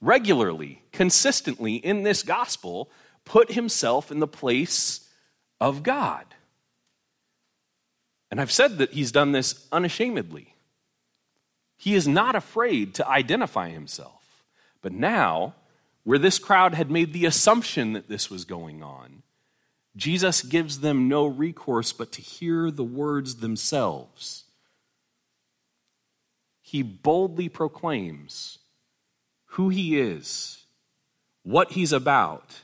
regularly, 0.00 0.82
consistently 0.92 1.74
in 1.74 2.04
this 2.04 2.22
gospel, 2.22 2.88
put 3.24 3.52
himself 3.52 4.12
in 4.12 4.20
the 4.20 4.28
place 4.28 5.08
of 5.60 5.82
God. 5.82 6.24
And 8.30 8.40
I've 8.40 8.52
said 8.52 8.78
that 8.78 8.92
he's 8.92 9.10
done 9.10 9.32
this 9.32 9.66
unashamedly. 9.72 10.54
He 11.76 11.96
is 11.96 12.06
not 12.06 12.36
afraid 12.36 12.94
to 12.94 13.08
identify 13.08 13.70
himself. 13.70 14.44
But 14.80 14.92
now, 14.92 15.54
where 16.04 16.18
this 16.18 16.38
crowd 16.38 16.74
had 16.74 16.90
made 16.90 17.12
the 17.12 17.26
assumption 17.26 17.92
that 17.92 18.08
this 18.08 18.30
was 18.30 18.44
going 18.44 18.82
on, 18.82 19.22
Jesus 19.96 20.42
gives 20.42 20.80
them 20.80 21.08
no 21.08 21.26
recourse 21.26 21.92
but 21.92 22.12
to 22.12 22.22
hear 22.22 22.70
the 22.70 22.84
words 22.84 23.36
themselves. 23.36 24.44
He 26.60 26.82
boldly 26.82 27.48
proclaims 27.48 28.58
who 29.46 29.68
he 29.68 29.98
is, 29.98 30.64
what 31.42 31.72
he's 31.72 31.92
about, 31.92 32.60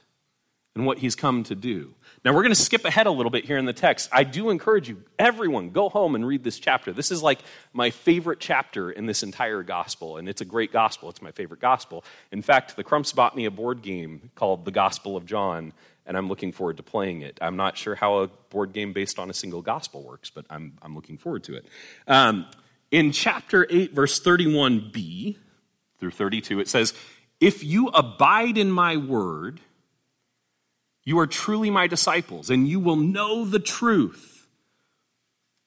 and 0.77 0.85
what 0.85 0.99
he's 0.99 1.17
come 1.17 1.43
to 1.45 1.55
do. 1.55 1.95
Now, 2.23 2.35
we're 2.35 2.43
going 2.43 2.55
to 2.55 2.61
skip 2.61 2.85
ahead 2.85 3.07
a 3.07 3.11
little 3.11 3.31
bit 3.31 3.47
here 3.47 3.57
in 3.57 3.65
the 3.65 3.73
text. 3.73 4.11
I 4.13 4.25
do 4.25 4.51
encourage 4.51 4.89
you, 4.91 5.03
everyone, 5.19 5.71
go 5.71 5.89
home 5.89 6.15
and 6.15 6.27
read 6.27 6.45
this 6.45 6.59
chapter. 6.59 6.93
This 6.93 7.11
is 7.11 7.23
like 7.23 7.39
my 7.73 7.91
favorite 7.91 8.41
chapter 8.41 8.91
in 8.91 9.07
this 9.07 9.23
entire 9.23 9.63
gospel, 9.63 10.19
and 10.19 10.29
it's 10.29 10.43
a 10.43 10.45
great 10.45 10.73
gospel. 10.73 11.09
It's 11.09 11.23
my 11.23 11.31
favorite 11.31 11.61
gospel. 11.61 12.05
In 12.31 12.43
fact, 12.43 12.77
the 12.77 12.85
Crumps 12.85 13.13
bought 13.13 13.35
me 13.35 13.47
a 13.47 13.51
board 13.51 13.81
game 13.81 14.31
called 14.35 14.67
The 14.67 14.71
Gospel 14.71 15.17
of 15.17 15.25
John, 15.25 15.73
and 16.05 16.15
I'm 16.15 16.29
looking 16.29 16.53
forward 16.53 16.77
to 16.77 16.83
playing 16.83 17.23
it. 17.23 17.39
I'm 17.41 17.57
not 17.57 17.79
sure 17.79 17.95
how 17.95 18.19
a 18.19 18.27
board 18.27 18.75
game 18.75 18.93
based 18.93 19.19
on 19.19 19.31
a 19.31 19.35
single 19.35 19.63
gospel 19.63 20.03
works, 20.03 20.29
but 20.29 20.45
I'm, 20.51 20.75
I'm 20.83 20.95
looking 20.95 21.17
forward 21.17 21.45
to 21.45 21.55
it. 21.55 21.65
Um, 22.07 22.47
in 22.91 23.13
chapter 23.13 23.67
8, 23.71 23.95
verse 23.95 24.21
31b 24.21 25.37
through 25.99 26.11
32, 26.11 26.61
it 26.61 26.69
says, 26.69 26.93
If 27.41 27.65
you 27.65 27.89
abide 27.89 28.59
in 28.59 28.71
my 28.71 28.99
word, 28.99 29.61
you 31.07 31.19
are 31.21 31.27
truly 31.27 31.71
my 31.71 31.87
disciples, 31.87 32.51
and 32.51 32.69
you 32.69 32.81
will 32.81 32.97
know 32.97 33.45
the 33.45 33.61
truth, 33.61 34.49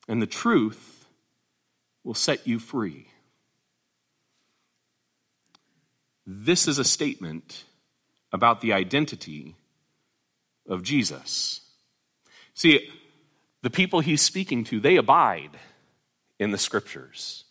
and 0.07 0.21
the 0.21 0.27
truth 0.27 1.07
will 2.03 2.13
set 2.13 2.45
you 2.45 2.59
free. 2.59 3.07
This 6.27 6.67
is 6.67 6.77
a 6.77 6.83
statement 6.83 7.63
about 8.33 8.59
the 8.59 8.73
identity 8.73 9.55
of 10.67 10.83
Jesus. 10.83 11.61
See, 12.53 12.89
the 13.61 13.69
people 13.69 14.01
he's 14.01 14.21
speaking 14.21 14.65
to, 14.65 14.81
they 14.81 14.97
abide 14.97 15.57
in 16.37 16.51
the 16.51 16.57
scriptures. 16.57 17.45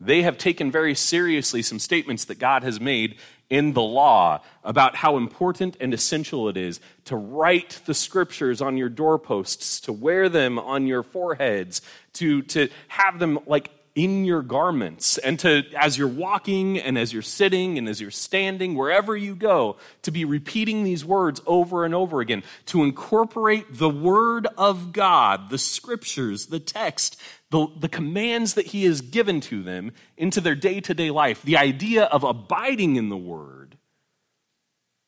They 0.00 0.22
have 0.22 0.38
taken 0.38 0.70
very 0.70 0.94
seriously 0.94 1.62
some 1.62 1.78
statements 1.78 2.26
that 2.26 2.38
God 2.38 2.62
has 2.62 2.80
made 2.80 3.16
in 3.50 3.72
the 3.72 3.82
law 3.82 4.42
about 4.62 4.94
how 4.94 5.16
important 5.16 5.76
and 5.80 5.94
essential 5.94 6.48
it 6.48 6.56
is 6.56 6.80
to 7.06 7.16
write 7.16 7.80
the 7.86 7.94
scriptures 7.94 8.60
on 8.60 8.76
your 8.76 8.90
doorposts, 8.90 9.80
to 9.80 9.92
wear 9.92 10.28
them 10.28 10.58
on 10.58 10.86
your 10.86 11.02
foreheads, 11.02 11.80
to, 12.14 12.42
to 12.42 12.68
have 12.88 13.18
them 13.18 13.38
like 13.46 13.70
in 13.98 14.24
your 14.24 14.42
garments, 14.42 15.18
and 15.18 15.40
to, 15.40 15.64
as 15.76 15.98
you're 15.98 16.06
walking 16.06 16.78
and 16.78 16.96
as 16.96 17.12
you're 17.12 17.20
sitting 17.20 17.78
and 17.78 17.88
as 17.88 18.00
you're 18.00 18.12
standing, 18.12 18.76
wherever 18.76 19.16
you 19.16 19.34
go, 19.34 19.76
to 20.02 20.12
be 20.12 20.24
repeating 20.24 20.84
these 20.84 21.04
words 21.04 21.40
over 21.46 21.84
and 21.84 21.96
over 21.96 22.20
again, 22.20 22.44
to 22.66 22.84
incorporate 22.84 23.66
the 23.70 23.90
Word 23.90 24.46
of 24.56 24.92
God, 24.92 25.50
the 25.50 25.58
scriptures, 25.58 26.46
the 26.46 26.60
text, 26.60 27.20
the, 27.50 27.66
the 27.76 27.88
commands 27.88 28.54
that 28.54 28.66
He 28.66 28.84
has 28.84 29.00
given 29.00 29.40
to 29.40 29.64
them 29.64 29.90
into 30.16 30.40
their 30.40 30.54
day 30.54 30.80
to 30.80 30.94
day 30.94 31.10
life. 31.10 31.42
The 31.42 31.56
idea 31.56 32.04
of 32.04 32.22
abiding 32.22 32.94
in 32.94 33.08
the 33.08 33.16
Word 33.16 33.78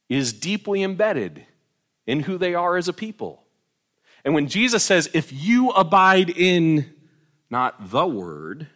is 0.09 0.33
deeply 0.33 0.83
embedded 0.83 1.47
in 2.09 2.21
who 2.25 2.39
they 2.39 2.55
are 2.55 2.77
as 2.77 2.89
a 2.89 2.93
people. 2.93 3.45
And 4.25 4.35
when 4.35 4.49
Jesus 4.49 4.83
says, 4.83 5.09
if 5.15 5.33
you 5.33 5.71
abide 5.71 6.29
in 6.29 6.93
not 7.51 7.91
the 7.93 8.05
Word, 8.05 8.67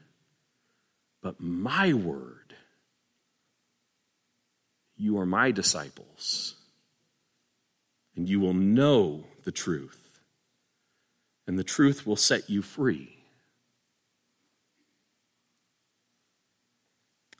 but 1.24 1.40
my 1.40 1.94
word. 1.94 2.54
You 4.94 5.18
are 5.18 5.26
my 5.26 5.50
disciples, 5.50 6.54
and 8.14 8.28
you 8.28 8.38
will 8.38 8.52
know 8.52 9.24
the 9.44 9.50
truth, 9.50 10.20
and 11.46 11.58
the 11.58 11.64
truth 11.64 12.06
will 12.06 12.14
set 12.14 12.48
you 12.48 12.60
free. 12.60 13.24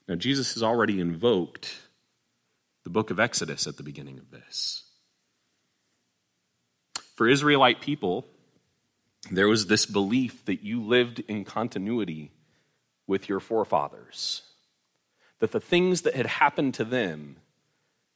Now, 0.08 0.14
Jesus 0.14 0.54
has 0.54 0.62
already 0.62 0.98
invoked 0.98 1.76
the 2.84 2.90
book 2.90 3.10
of 3.10 3.20
Exodus 3.20 3.66
at 3.66 3.76
the 3.76 3.82
beginning 3.82 4.18
of 4.18 4.30
this. 4.30 4.82
For 7.16 7.28
Israelite 7.28 7.82
people, 7.82 8.26
there 9.30 9.48
was 9.48 9.66
this 9.66 9.84
belief 9.84 10.44
that 10.46 10.62
you 10.62 10.82
lived 10.82 11.20
in 11.28 11.44
continuity 11.44 12.32
with 13.06 13.28
your 13.28 13.40
forefathers. 13.40 14.42
That 15.40 15.52
the 15.52 15.60
things 15.60 16.02
that 16.02 16.14
had 16.14 16.26
happened 16.26 16.74
to 16.74 16.84
them 16.84 17.36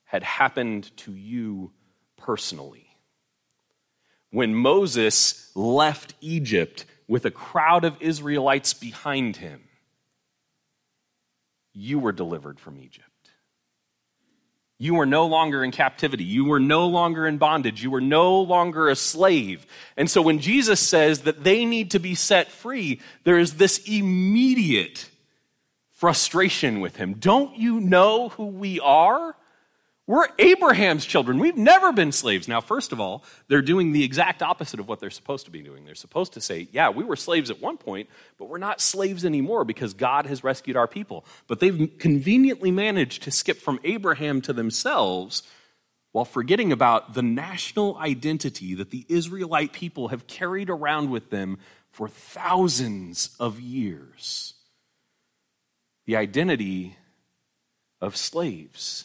had 0.04 0.22
happened 0.22 0.96
to 0.98 1.12
you 1.12 1.72
personally. 2.16 2.88
When 4.30 4.54
Moses 4.54 5.50
left 5.54 6.14
Egypt 6.20 6.84
with 7.06 7.24
a 7.24 7.30
crowd 7.30 7.84
of 7.84 8.00
Israelites 8.00 8.74
behind 8.74 9.36
him, 9.36 9.64
you 11.72 11.98
were 11.98 12.12
delivered 12.12 12.58
from 12.58 12.78
Egypt. 12.78 13.07
You 14.80 14.94
were 14.94 15.06
no 15.06 15.26
longer 15.26 15.64
in 15.64 15.72
captivity. 15.72 16.22
You 16.22 16.44
were 16.44 16.60
no 16.60 16.86
longer 16.86 17.26
in 17.26 17.38
bondage. 17.38 17.82
You 17.82 17.90
were 17.90 18.00
no 18.00 18.40
longer 18.40 18.88
a 18.88 18.94
slave. 18.94 19.66
And 19.96 20.08
so 20.08 20.22
when 20.22 20.38
Jesus 20.38 20.78
says 20.78 21.22
that 21.22 21.42
they 21.42 21.64
need 21.64 21.90
to 21.90 21.98
be 21.98 22.14
set 22.14 22.48
free, 22.48 23.00
there 23.24 23.38
is 23.38 23.54
this 23.54 23.78
immediate 23.88 25.10
frustration 25.90 26.80
with 26.80 26.94
him. 26.94 27.14
Don't 27.14 27.56
you 27.56 27.80
know 27.80 28.28
who 28.28 28.46
we 28.46 28.78
are? 28.78 29.34
We're 30.08 30.28
Abraham's 30.38 31.04
children. 31.04 31.38
We've 31.38 31.58
never 31.58 31.92
been 31.92 32.12
slaves. 32.12 32.48
Now, 32.48 32.62
first 32.62 32.92
of 32.92 33.00
all, 33.00 33.22
they're 33.48 33.60
doing 33.60 33.92
the 33.92 34.02
exact 34.02 34.42
opposite 34.42 34.80
of 34.80 34.88
what 34.88 35.00
they're 35.00 35.10
supposed 35.10 35.44
to 35.44 35.50
be 35.50 35.60
doing. 35.60 35.84
They're 35.84 35.94
supposed 35.94 36.32
to 36.32 36.40
say, 36.40 36.66
yeah, 36.72 36.88
we 36.88 37.04
were 37.04 37.14
slaves 37.14 37.50
at 37.50 37.60
one 37.60 37.76
point, 37.76 38.08
but 38.38 38.48
we're 38.48 38.56
not 38.56 38.80
slaves 38.80 39.26
anymore 39.26 39.66
because 39.66 39.92
God 39.92 40.24
has 40.24 40.42
rescued 40.42 40.78
our 40.78 40.86
people. 40.86 41.26
But 41.46 41.60
they've 41.60 41.92
conveniently 41.98 42.70
managed 42.70 43.24
to 43.24 43.30
skip 43.30 43.58
from 43.58 43.80
Abraham 43.84 44.40
to 44.40 44.54
themselves 44.54 45.42
while 46.12 46.24
forgetting 46.24 46.72
about 46.72 47.12
the 47.12 47.22
national 47.22 47.98
identity 47.98 48.74
that 48.76 48.90
the 48.90 49.04
Israelite 49.10 49.74
people 49.74 50.08
have 50.08 50.26
carried 50.26 50.70
around 50.70 51.10
with 51.10 51.28
them 51.28 51.58
for 51.90 52.08
thousands 52.08 53.36
of 53.38 53.60
years 53.60 54.54
the 56.06 56.16
identity 56.16 56.96
of 58.00 58.16
slaves 58.16 59.04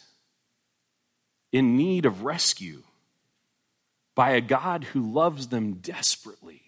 in 1.54 1.76
need 1.76 2.04
of 2.04 2.24
rescue 2.24 2.82
by 4.16 4.30
a 4.30 4.40
God 4.40 4.82
who 4.82 5.12
loves 5.12 5.46
them 5.48 5.74
desperately. 5.74 6.62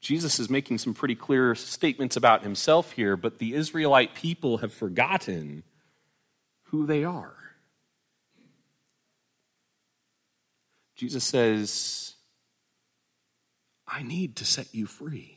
Jesus 0.00 0.40
is 0.40 0.48
making 0.48 0.78
some 0.78 0.94
pretty 0.94 1.14
clear 1.14 1.54
statements 1.54 2.16
about 2.16 2.42
himself 2.42 2.92
here, 2.92 3.18
but 3.18 3.38
the 3.38 3.52
Israelite 3.52 4.14
people 4.14 4.58
have 4.58 4.72
forgotten 4.72 5.62
who 6.68 6.86
they 6.86 7.04
are. 7.04 7.36
Jesus 10.96 11.22
says, 11.22 12.14
I 13.86 14.02
need 14.02 14.36
to 14.36 14.46
set 14.46 14.74
you 14.74 14.86
free. 14.86 15.36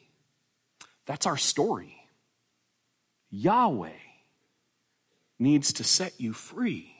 That's 1.05 1.25
our 1.25 1.37
story. 1.37 2.07
Yahweh 3.29 4.04
needs 5.39 5.73
to 5.73 5.83
set 5.83 6.19
you 6.19 6.33
free. 6.33 6.95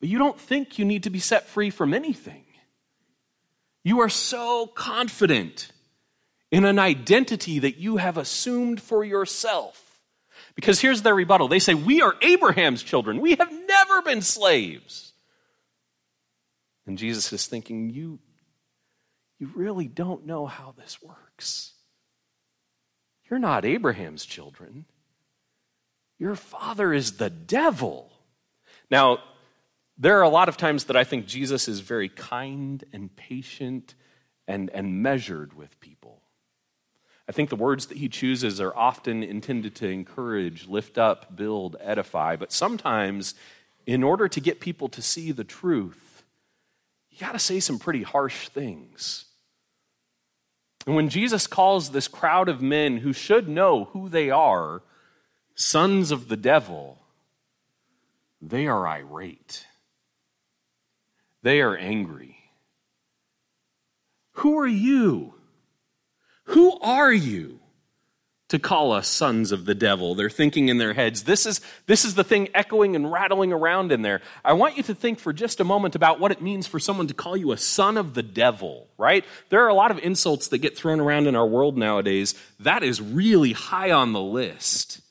But 0.00 0.08
you 0.08 0.18
don't 0.18 0.38
think 0.38 0.78
you 0.78 0.84
need 0.84 1.04
to 1.04 1.10
be 1.10 1.18
set 1.18 1.48
free 1.48 1.70
from 1.70 1.92
anything. 1.92 2.44
You 3.84 4.00
are 4.00 4.08
so 4.08 4.66
confident 4.66 5.72
in 6.50 6.64
an 6.64 6.78
identity 6.78 7.58
that 7.58 7.78
you 7.78 7.96
have 7.96 8.16
assumed 8.16 8.80
for 8.80 9.04
yourself. 9.04 10.00
Because 10.54 10.80
here's 10.80 11.02
their 11.02 11.14
rebuttal 11.14 11.48
they 11.48 11.58
say, 11.58 11.74
We 11.74 12.02
are 12.02 12.14
Abraham's 12.22 12.82
children, 12.82 13.20
we 13.20 13.34
have 13.36 13.52
never 13.66 14.02
been 14.02 14.22
slaves. 14.22 15.12
And 16.86 16.98
Jesus 16.98 17.32
is 17.32 17.46
thinking, 17.46 17.90
You, 17.90 18.18
you 19.38 19.50
really 19.54 19.88
don't 19.88 20.26
know 20.26 20.46
how 20.46 20.74
this 20.76 21.02
works. 21.02 21.72
You're 23.30 23.38
not 23.38 23.64
Abraham's 23.64 24.24
children. 24.24 24.86
Your 26.18 26.34
father 26.34 26.92
is 26.92 27.12
the 27.12 27.30
devil. 27.30 28.10
Now, 28.90 29.18
there 29.96 30.18
are 30.18 30.22
a 30.22 30.28
lot 30.28 30.48
of 30.48 30.56
times 30.56 30.84
that 30.84 30.96
I 30.96 31.04
think 31.04 31.26
Jesus 31.26 31.68
is 31.68 31.80
very 31.80 32.08
kind 32.08 32.84
and 32.92 33.14
patient 33.14 33.94
and, 34.46 34.70
and 34.70 35.02
measured 35.02 35.54
with 35.54 35.78
people. 35.80 36.22
I 37.28 37.32
think 37.32 37.50
the 37.50 37.56
words 37.56 37.86
that 37.86 37.98
he 37.98 38.08
chooses 38.08 38.60
are 38.60 38.74
often 38.74 39.22
intended 39.22 39.74
to 39.76 39.88
encourage, 39.88 40.66
lift 40.66 40.96
up, 40.96 41.36
build, 41.36 41.76
edify, 41.80 42.36
but 42.36 42.52
sometimes, 42.52 43.34
in 43.86 44.02
order 44.02 44.28
to 44.28 44.40
get 44.40 44.60
people 44.60 44.88
to 44.88 45.02
see 45.02 45.30
the 45.32 45.44
truth, 45.44 46.24
you 47.10 47.18
got 47.18 47.32
to 47.32 47.38
say 47.38 47.60
some 47.60 47.78
pretty 47.78 48.02
harsh 48.02 48.48
things. 48.48 49.26
And 50.86 50.96
when 50.96 51.10
Jesus 51.10 51.46
calls 51.46 51.90
this 51.90 52.08
crowd 52.08 52.48
of 52.48 52.62
men 52.62 52.98
who 52.98 53.12
should 53.12 53.46
know 53.46 53.86
who 53.92 54.08
they 54.08 54.30
are 54.30 54.82
sons 55.58 56.12
of 56.12 56.28
the 56.28 56.36
devil, 56.36 56.98
they 58.40 58.66
are 58.66 58.86
irate. 58.86 59.66
they 61.42 61.60
are 61.60 61.76
angry. 61.76 62.36
Who 64.32 64.58
are 64.58 64.66
you? 64.68 65.34
Who 66.44 66.78
are 66.80 67.12
you? 67.12 67.58
to 68.48 68.58
call 68.58 68.92
us 68.92 69.06
sons 69.06 69.52
of 69.52 69.66
the 69.66 69.74
devil. 69.74 70.14
They're 70.14 70.30
thinking 70.30 70.70
in 70.70 70.78
their 70.78 70.94
heads. 70.94 71.24
This 71.24 71.44
is, 71.44 71.60
this 71.84 72.06
is 72.06 72.14
the 72.14 72.24
thing 72.24 72.48
echoing 72.54 72.96
and 72.96 73.12
rattling 73.12 73.52
around 73.52 73.92
in 73.92 74.00
there. 74.00 74.22
I 74.42 74.54
want 74.54 74.78
you 74.78 74.82
to 74.84 74.94
think 74.94 75.18
for 75.18 75.34
just 75.34 75.60
a 75.60 75.64
moment 75.64 75.94
about 75.94 76.18
what 76.18 76.32
it 76.32 76.40
means 76.40 76.66
for 76.66 76.78
someone 76.78 77.08
to 77.08 77.12
call 77.12 77.36
you 77.36 77.52
a 77.52 77.58
son 77.58 77.98
of 77.98 78.14
the 78.14 78.22
devil, 78.22 78.88
right? 78.96 79.22
There 79.50 79.62
are 79.62 79.68
a 79.68 79.74
lot 79.74 79.90
of 79.90 79.98
insults 79.98 80.48
that 80.48 80.58
get 80.58 80.78
thrown 80.78 80.98
around 80.98 81.26
in 81.26 81.36
our 81.36 81.46
world 81.46 81.76
nowadays. 81.76 82.34
That 82.58 82.82
is 82.82 83.02
really 83.02 83.52
high 83.52 83.90
on 83.90 84.14
the 84.14 84.22
list 84.22 85.02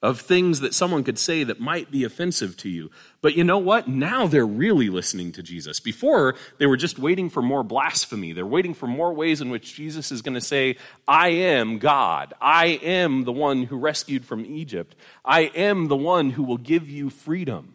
of 0.00 0.20
things 0.20 0.60
that 0.60 0.74
someone 0.74 1.02
could 1.02 1.18
say 1.18 1.42
that 1.42 1.58
might 1.58 1.90
be 1.90 2.04
offensive 2.04 2.56
to 2.56 2.68
you. 2.68 2.90
But 3.20 3.34
you 3.34 3.42
know 3.42 3.58
what? 3.58 3.88
Now 3.88 4.28
they're 4.28 4.46
really 4.46 4.90
listening 4.90 5.32
to 5.32 5.42
Jesus. 5.42 5.80
Before, 5.80 6.36
they 6.58 6.66
were 6.66 6.76
just 6.76 7.00
waiting 7.00 7.28
for 7.28 7.42
more 7.42 7.64
blasphemy. 7.64 8.32
They're 8.32 8.46
waiting 8.46 8.74
for 8.74 8.86
more 8.86 9.12
ways 9.12 9.40
in 9.40 9.50
which 9.50 9.74
Jesus 9.74 10.12
is 10.12 10.22
going 10.22 10.34
to 10.34 10.40
say, 10.40 10.76
I 11.08 11.30
am 11.30 11.78
God. 11.78 12.32
I 12.40 12.66
am 12.82 13.24
the 13.24 13.32
one 13.32 13.64
who 13.64 13.76
rescued 13.76 14.24
from 14.24 14.46
Egypt. 14.46 14.94
I 15.24 15.42
am 15.54 15.88
the 15.88 15.96
one 15.96 16.30
who 16.30 16.44
will 16.44 16.58
give 16.58 16.88
you 16.88 17.10
freedom. 17.10 17.74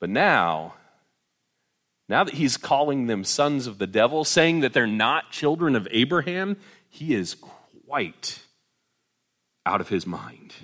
But 0.00 0.10
now, 0.10 0.74
now 2.06 2.22
that 2.24 2.34
he's 2.34 2.58
calling 2.58 3.06
them 3.06 3.24
sons 3.24 3.66
of 3.66 3.78
the 3.78 3.86
devil, 3.86 4.24
saying 4.24 4.60
that 4.60 4.74
they're 4.74 4.86
not 4.86 5.30
children 5.30 5.74
of 5.74 5.88
Abraham, 5.90 6.58
he 6.90 7.14
is 7.14 7.34
quite 7.86 8.40
out 9.68 9.80
of 9.80 9.88
his 9.88 10.06
mind. 10.06 10.54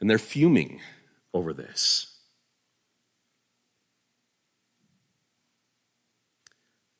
And 0.00 0.08
they're 0.08 0.18
fuming 0.18 0.80
over 1.34 1.52
this. 1.52 2.12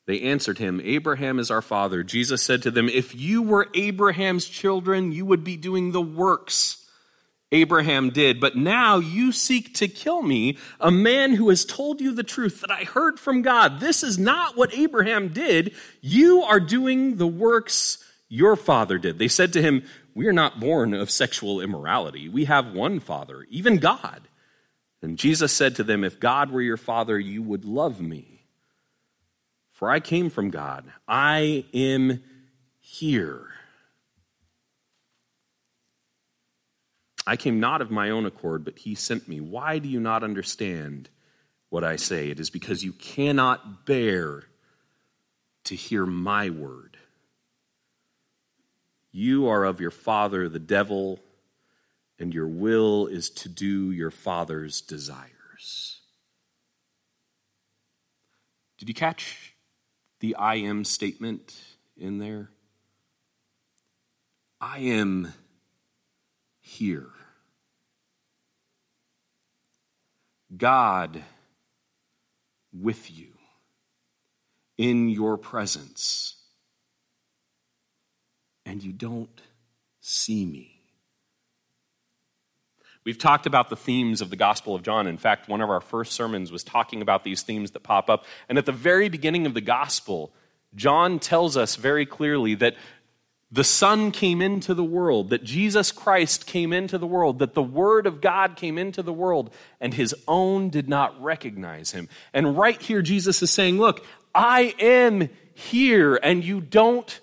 They 0.05 0.21
answered 0.21 0.57
him, 0.57 0.79
Abraham 0.83 1.37
is 1.37 1.51
our 1.51 1.61
father. 1.61 2.01
Jesus 2.01 2.41
said 2.41 2.63
to 2.63 2.71
them, 2.71 2.87
If 2.87 3.13
you 3.13 3.41
were 3.41 3.67
Abraham's 3.73 4.47
children, 4.47 5.11
you 5.11 5.25
would 5.25 5.43
be 5.43 5.57
doing 5.57 5.91
the 5.91 6.01
works 6.01 6.86
Abraham 7.51 8.09
did. 8.09 8.39
But 8.39 8.55
now 8.55 8.97
you 8.97 9.31
seek 9.31 9.73
to 9.75 9.87
kill 9.87 10.21
me, 10.21 10.57
a 10.79 10.91
man 10.91 11.35
who 11.35 11.49
has 11.49 11.65
told 11.65 12.01
you 12.01 12.11
the 12.11 12.23
truth 12.23 12.61
that 12.61 12.71
I 12.71 12.83
heard 12.83 13.19
from 13.19 13.41
God. 13.41 13.79
This 13.79 14.03
is 14.03 14.17
not 14.17 14.57
what 14.57 14.73
Abraham 14.73 15.29
did. 15.29 15.73
You 16.01 16.43
are 16.43 16.59
doing 16.59 17.17
the 17.17 17.27
works 17.27 18.03
your 18.29 18.55
father 18.55 18.97
did. 18.97 19.19
They 19.19 19.29
said 19.29 19.53
to 19.53 19.61
him, 19.61 19.83
We 20.13 20.27
are 20.27 20.33
not 20.33 20.59
born 20.59 20.93
of 20.93 21.09
sexual 21.09 21.61
immorality. 21.61 22.27
We 22.27 22.45
have 22.45 22.73
one 22.73 22.99
father, 22.99 23.45
even 23.49 23.77
God. 23.77 24.27
And 25.01 25.17
Jesus 25.17 25.53
said 25.53 25.75
to 25.75 25.83
them, 25.83 26.03
If 26.03 26.19
God 26.19 26.51
were 26.51 26.61
your 26.61 26.77
father, 26.77 27.17
you 27.19 27.41
would 27.43 27.63
love 27.63 28.01
me. 28.01 28.45
For 29.71 29.89
I 29.89 29.99
came 29.99 30.29
from 30.29 30.49
God. 30.49 30.91
I 31.07 31.65
am 31.73 32.23
here. 32.79 33.46
I 37.27 37.35
came 37.35 37.59
not 37.59 37.81
of 37.81 37.91
my 37.91 38.09
own 38.09 38.25
accord, 38.25 38.63
but 38.63 38.79
he 38.79 38.95
sent 38.95 39.27
me. 39.27 39.41
Why 39.41 39.79
do 39.79 39.89
you 39.89 39.99
not 39.99 40.23
understand 40.23 41.09
what 41.67 41.83
I 41.83 41.97
say? 41.97 42.29
It 42.29 42.39
is 42.39 42.49
because 42.49 42.85
you 42.85 42.93
cannot 42.93 43.85
bear 43.85 44.43
to 45.65 45.75
hear 45.75 46.05
my 46.05 46.49
word. 46.49 46.95
You 49.11 49.49
are 49.49 49.65
of 49.65 49.81
your 49.81 49.91
father, 49.91 50.47
the 50.47 50.57
devil, 50.57 51.19
and 52.17 52.33
your 52.33 52.47
will 52.47 53.07
is 53.07 53.29
to 53.31 53.49
do 53.49 53.91
your 53.91 54.11
father's 54.11 54.79
desires. 54.79 55.99
Did 58.77 58.87
you 58.87 58.95
catch 58.95 59.53
the 60.21 60.33
I 60.35 60.55
am 60.55 60.85
statement 60.85 61.59
in 61.97 62.19
there? 62.19 62.51
I 64.61 64.79
am 64.79 65.33
here. 66.61 67.09
God 70.55 71.23
with 72.73 73.11
you 73.11 73.27
in 74.77 75.09
your 75.09 75.37
presence, 75.37 76.35
and 78.65 78.83
you 78.83 78.93
don't 78.93 79.41
see 79.99 80.45
me. 80.45 80.77
We've 83.03 83.17
talked 83.17 83.45
about 83.45 83.69
the 83.69 83.77
themes 83.77 84.19
of 84.19 84.29
the 84.29 84.35
Gospel 84.35 84.75
of 84.75 84.83
John. 84.83 85.07
In 85.07 85.17
fact, 85.17 85.47
one 85.47 85.61
of 85.61 85.69
our 85.69 85.79
first 85.79 86.11
sermons 86.11 86.51
was 86.51 86.63
talking 86.63 87.01
about 87.01 87.23
these 87.23 87.41
themes 87.41 87.71
that 87.71 87.81
pop 87.81 88.09
up. 88.09 88.25
And 88.49 88.57
at 88.57 88.65
the 88.65 88.73
very 88.73 89.07
beginning 89.07 89.45
of 89.45 89.53
the 89.53 89.61
Gospel, 89.61 90.33
John 90.75 91.17
tells 91.19 91.55
us 91.55 91.77
very 91.77 92.05
clearly 92.05 92.53
that 92.55 92.75
the 93.49 93.63
Son 93.63 94.11
came 94.11 94.41
into 94.41 94.73
the 94.73 94.83
world, 94.83 95.29
that 95.29 95.43
Jesus 95.43 95.91
Christ 95.93 96.45
came 96.45 96.73
into 96.73 96.97
the 96.97 97.07
world, 97.07 97.39
that 97.39 97.53
the 97.53 97.63
Word 97.63 98.05
of 98.05 98.19
God 98.19 98.57
came 98.57 98.77
into 98.77 99.01
the 99.01 99.13
world, 99.13 99.53
and 99.79 99.93
his 99.93 100.13
own 100.27 100.69
did 100.69 100.89
not 100.89 101.21
recognize 101.21 101.91
him. 101.91 102.09
And 102.33 102.57
right 102.57 102.81
here, 102.81 103.01
Jesus 103.01 103.41
is 103.41 103.49
saying, 103.49 103.77
Look, 103.77 104.05
I 104.35 104.75
am 104.79 105.29
here, 105.53 106.19
and 106.21 106.43
you 106.43 106.59
don't 106.59 107.19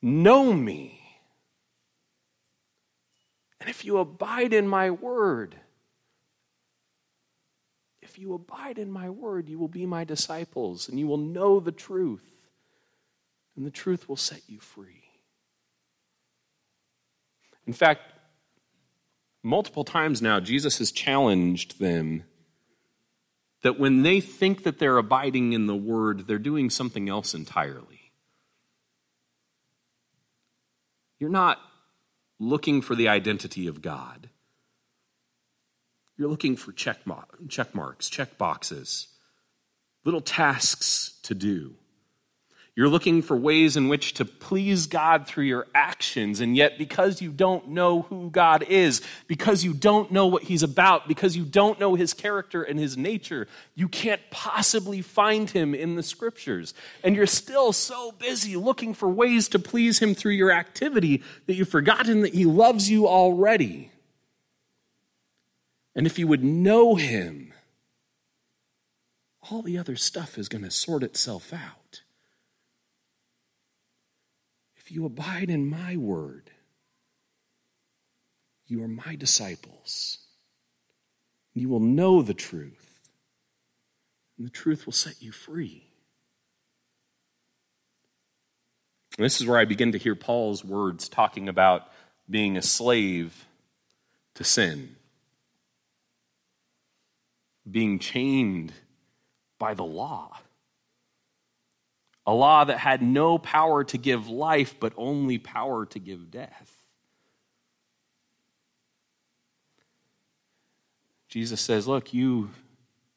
know 0.00 0.52
me. 0.54 1.00
And 3.60 3.68
if 3.68 3.84
you 3.84 3.98
abide 3.98 4.54
in 4.54 4.66
my 4.66 4.90
Word, 4.90 5.54
if 8.00 8.18
you 8.18 8.32
abide 8.32 8.78
in 8.78 8.90
my 8.90 9.10
Word, 9.10 9.50
you 9.50 9.58
will 9.58 9.68
be 9.68 9.84
my 9.84 10.04
disciples, 10.04 10.88
and 10.88 10.98
you 10.98 11.06
will 11.06 11.18
know 11.18 11.60
the 11.60 11.72
truth, 11.72 12.24
and 13.54 13.66
the 13.66 13.70
truth 13.70 14.08
will 14.08 14.16
set 14.16 14.40
you 14.46 14.60
free. 14.60 15.07
In 17.68 17.74
fact, 17.74 18.00
multiple 19.42 19.84
times 19.84 20.22
now, 20.22 20.40
Jesus 20.40 20.78
has 20.78 20.90
challenged 20.90 21.78
them 21.78 22.24
that 23.62 23.78
when 23.78 24.02
they 24.02 24.22
think 24.22 24.62
that 24.62 24.78
they're 24.78 24.96
abiding 24.96 25.52
in 25.52 25.66
the 25.66 25.76
Word, 25.76 26.26
they're 26.26 26.38
doing 26.38 26.70
something 26.70 27.10
else 27.10 27.34
entirely. 27.34 28.10
You're 31.18 31.28
not 31.28 31.60
looking 32.38 32.80
for 32.80 32.94
the 32.94 33.08
identity 33.08 33.66
of 33.66 33.82
God. 33.82 34.30
You're 36.16 36.30
looking 36.30 36.56
for 36.56 36.72
check, 36.72 37.00
check 37.48 37.74
marks, 37.74 38.08
check 38.08 38.38
boxes, 38.38 39.08
little 40.06 40.22
tasks 40.22 41.18
to 41.24 41.34
do. 41.34 41.74
You're 42.78 42.88
looking 42.88 43.22
for 43.22 43.36
ways 43.36 43.76
in 43.76 43.88
which 43.88 44.14
to 44.14 44.24
please 44.24 44.86
God 44.86 45.26
through 45.26 45.46
your 45.46 45.66
actions, 45.74 46.38
and 46.38 46.56
yet 46.56 46.78
because 46.78 47.20
you 47.20 47.32
don't 47.32 47.70
know 47.70 48.02
who 48.02 48.30
God 48.30 48.62
is, 48.62 49.02
because 49.26 49.64
you 49.64 49.74
don't 49.74 50.12
know 50.12 50.28
what 50.28 50.44
He's 50.44 50.62
about, 50.62 51.08
because 51.08 51.36
you 51.36 51.44
don't 51.44 51.80
know 51.80 51.96
His 51.96 52.14
character 52.14 52.62
and 52.62 52.78
His 52.78 52.96
nature, 52.96 53.48
you 53.74 53.88
can't 53.88 54.20
possibly 54.30 55.02
find 55.02 55.50
Him 55.50 55.74
in 55.74 55.96
the 55.96 56.04
Scriptures. 56.04 56.72
And 57.02 57.16
you're 57.16 57.26
still 57.26 57.72
so 57.72 58.12
busy 58.12 58.54
looking 58.54 58.94
for 58.94 59.08
ways 59.08 59.48
to 59.48 59.58
please 59.58 59.98
Him 59.98 60.14
through 60.14 60.34
your 60.34 60.52
activity 60.52 61.24
that 61.46 61.54
you've 61.54 61.68
forgotten 61.68 62.20
that 62.20 62.34
He 62.34 62.44
loves 62.44 62.88
you 62.88 63.08
already. 63.08 63.90
And 65.96 66.06
if 66.06 66.16
you 66.16 66.28
would 66.28 66.44
know 66.44 66.94
Him, 66.94 67.52
all 69.50 69.62
the 69.62 69.78
other 69.78 69.96
stuff 69.96 70.38
is 70.38 70.48
going 70.48 70.62
to 70.62 70.70
sort 70.70 71.02
itself 71.02 71.52
out. 71.52 72.02
If 74.88 74.94
you 74.94 75.04
abide 75.04 75.50
in 75.50 75.68
my 75.68 75.98
word, 75.98 76.50
you 78.66 78.82
are 78.82 78.88
my 78.88 79.16
disciples. 79.16 80.16
You 81.52 81.68
will 81.68 81.78
know 81.78 82.22
the 82.22 82.32
truth, 82.32 83.10
and 84.38 84.46
the 84.46 84.50
truth 84.50 84.86
will 84.86 84.94
set 84.94 85.20
you 85.20 85.30
free. 85.30 85.90
And 89.18 89.26
this 89.26 89.42
is 89.42 89.46
where 89.46 89.58
I 89.58 89.66
begin 89.66 89.92
to 89.92 89.98
hear 89.98 90.14
Paul's 90.14 90.64
words 90.64 91.06
talking 91.06 91.50
about 91.50 91.88
being 92.30 92.56
a 92.56 92.62
slave 92.62 93.44
to 94.36 94.42
sin, 94.42 94.96
being 97.70 97.98
chained 97.98 98.72
by 99.58 99.74
the 99.74 99.84
law 99.84 100.38
a 102.28 102.34
law 102.34 102.62
that 102.62 102.76
had 102.76 103.00
no 103.00 103.38
power 103.38 103.84
to 103.84 103.96
give 103.96 104.28
life, 104.28 104.78
but 104.78 104.92
only 104.98 105.38
power 105.38 105.86
to 105.86 105.98
give 105.98 106.30
death. 106.30 106.70
Jesus 111.30 111.58
says, 111.62 111.88
Look, 111.88 112.12
you, 112.12 112.50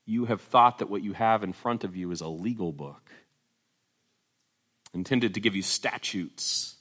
you 0.06 0.24
have 0.26 0.40
thought 0.40 0.78
that 0.78 0.90
what 0.90 1.04
you 1.04 1.12
have 1.12 1.44
in 1.44 1.52
front 1.52 1.84
of 1.84 1.94
you 1.98 2.10
is 2.12 2.22
a 2.22 2.30
legal 2.30 2.72
book 2.72 3.12
intended 4.94 5.34
to 5.34 5.42
give 5.42 5.58
you 5.58 5.62
statutes, 5.62 6.78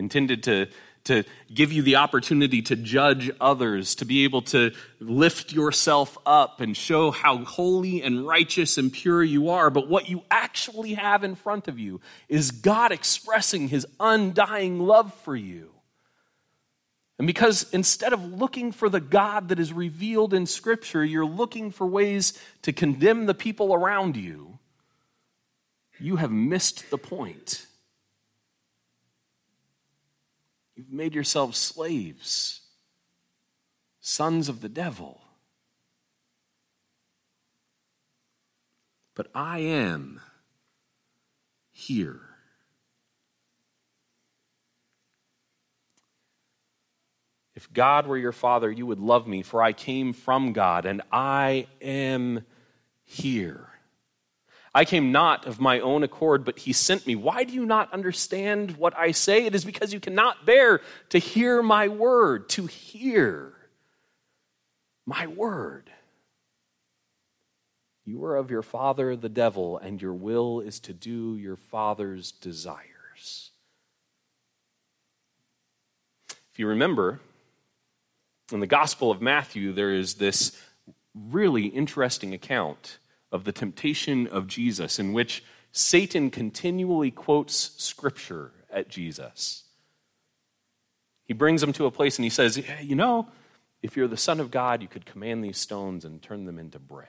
intended 0.00 0.42
to, 0.42 0.66
to 1.06 1.24
give 1.52 1.72
you 1.72 1.82
the 1.82 1.96
opportunity 1.96 2.62
to 2.62 2.76
judge 2.76 3.30
others, 3.40 3.94
to 3.96 4.04
be 4.04 4.24
able 4.24 4.42
to 4.42 4.72
lift 5.00 5.52
yourself 5.52 6.16
up 6.26 6.60
and 6.60 6.76
show 6.76 7.10
how 7.10 7.38
holy 7.38 8.02
and 8.02 8.26
righteous 8.26 8.78
and 8.78 8.92
pure 8.92 9.22
you 9.22 9.50
are. 9.50 9.70
But 9.70 9.88
what 9.88 10.08
you 10.08 10.22
actually 10.30 10.94
have 10.94 11.24
in 11.24 11.34
front 11.34 11.68
of 11.68 11.78
you 11.78 12.00
is 12.28 12.50
God 12.50 12.92
expressing 12.92 13.68
his 13.68 13.86
undying 13.98 14.80
love 14.80 15.12
for 15.22 15.34
you. 15.34 15.70
And 17.18 17.26
because 17.26 17.66
instead 17.72 18.12
of 18.12 18.22
looking 18.38 18.72
for 18.72 18.88
the 18.88 19.00
God 19.00 19.48
that 19.48 19.58
is 19.58 19.72
revealed 19.72 20.34
in 20.34 20.44
Scripture, 20.44 21.04
you're 21.04 21.24
looking 21.24 21.70
for 21.70 21.86
ways 21.86 22.38
to 22.62 22.72
condemn 22.72 23.26
the 23.26 23.34
people 23.34 23.72
around 23.72 24.16
you, 24.16 24.58
you 25.98 26.16
have 26.16 26.30
missed 26.30 26.90
the 26.90 26.98
point. 26.98 27.66
You've 30.76 30.92
made 30.92 31.14
yourselves 31.14 31.56
slaves, 31.56 32.60
sons 34.00 34.50
of 34.50 34.60
the 34.60 34.68
devil. 34.68 35.22
But 39.14 39.28
I 39.34 39.60
am 39.60 40.20
here. 41.72 42.20
If 47.54 47.72
God 47.72 48.06
were 48.06 48.18
your 48.18 48.32
father, 48.32 48.70
you 48.70 48.84
would 48.84 49.00
love 49.00 49.26
me, 49.26 49.42
for 49.42 49.62
I 49.62 49.72
came 49.72 50.12
from 50.12 50.52
God, 50.52 50.84
and 50.84 51.00
I 51.10 51.68
am 51.80 52.44
here. 53.02 53.65
I 54.76 54.84
came 54.84 55.10
not 55.10 55.46
of 55.46 55.58
my 55.58 55.80
own 55.80 56.02
accord, 56.02 56.44
but 56.44 56.58
he 56.58 56.74
sent 56.74 57.06
me. 57.06 57.16
Why 57.16 57.44
do 57.44 57.54
you 57.54 57.64
not 57.64 57.90
understand 57.94 58.72
what 58.72 58.94
I 58.94 59.12
say? 59.12 59.46
It 59.46 59.54
is 59.54 59.64
because 59.64 59.94
you 59.94 60.00
cannot 60.00 60.44
bear 60.44 60.82
to 61.08 61.18
hear 61.18 61.62
my 61.62 61.88
word, 61.88 62.50
to 62.50 62.66
hear 62.66 63.54
my 65.06 65.28
word. 65.28 65.88
You 68.04 68.22
are 68.26 68.36
of 68.36 68.50
your 68.50 68.60
father, 68.60 69.16
the 69.16 69.30
devil, 69.30 69.78
and 69.78 70.02
your 70.02 70.12
will 70.12 70.60
is 70.60 70.78
to 70.80 70.92
do 70.92 71.38
your 71.38 71.56
father's 71.56 72.30
desires. 72.30 73.52
If 76.52 76.58
you 76.58 76.66
remember, 76.66 77.20
in 78.52 78.60
the 78.60 78.66
Gospel 78.66 79.10
of 79.10 79.22
Matthew, 79.22 79.72
there 79.72 79.94
is 79.94 80.16
this 80.16 80.54
really 81.14 81.64
interesting 81.64 82.34
account 82.34 82.98
of 83.32 83.44
the 83.44 83.52
temptation 83.52 84.26
of 84.26 84.46
Jesus, 84.46 84.98
in 84.98 85.12
which 85.12 85.42
Satan 85.72 86.30
continually 86.30 87.10
quotes 87.10 87.72
scripture 87.82 88.52
at 88.70 88.88
Jesus. 88.88 89.64
He 91.24 91.34
brings 91.34 91.62
him 91.62 91.72
to 91.74 91.86
a 91.86 91.90
place 91.90 92.18
and 92.18 92.24
he 92.24 92.30
says, 92.30 92.62
You 92.80 92.94
know, 92.94 93.28
if 93.82 93.96
you're 93.96 94.08
the 94.08 94.16
Son 94.16 94.40
of 94.40 94.50
God, 94.50 94.80
you 94.80 94.88
could 94.88 95.04
command 95.04 95.44
these 95.44 95.58
stones 95.58 96.04
and 96.04 96.22
turn 96.22 96.44
them 96.44 96.58
into 96.58 96.78
bread, 96.78 97.08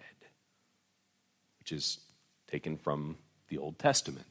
which 1.60 1.71
is 1.71 1.99
taken 2.47 2.77
from 2.77 3.17
the 3.47 3.58
Old 3.58 3.77
Testament. 3.77 4.25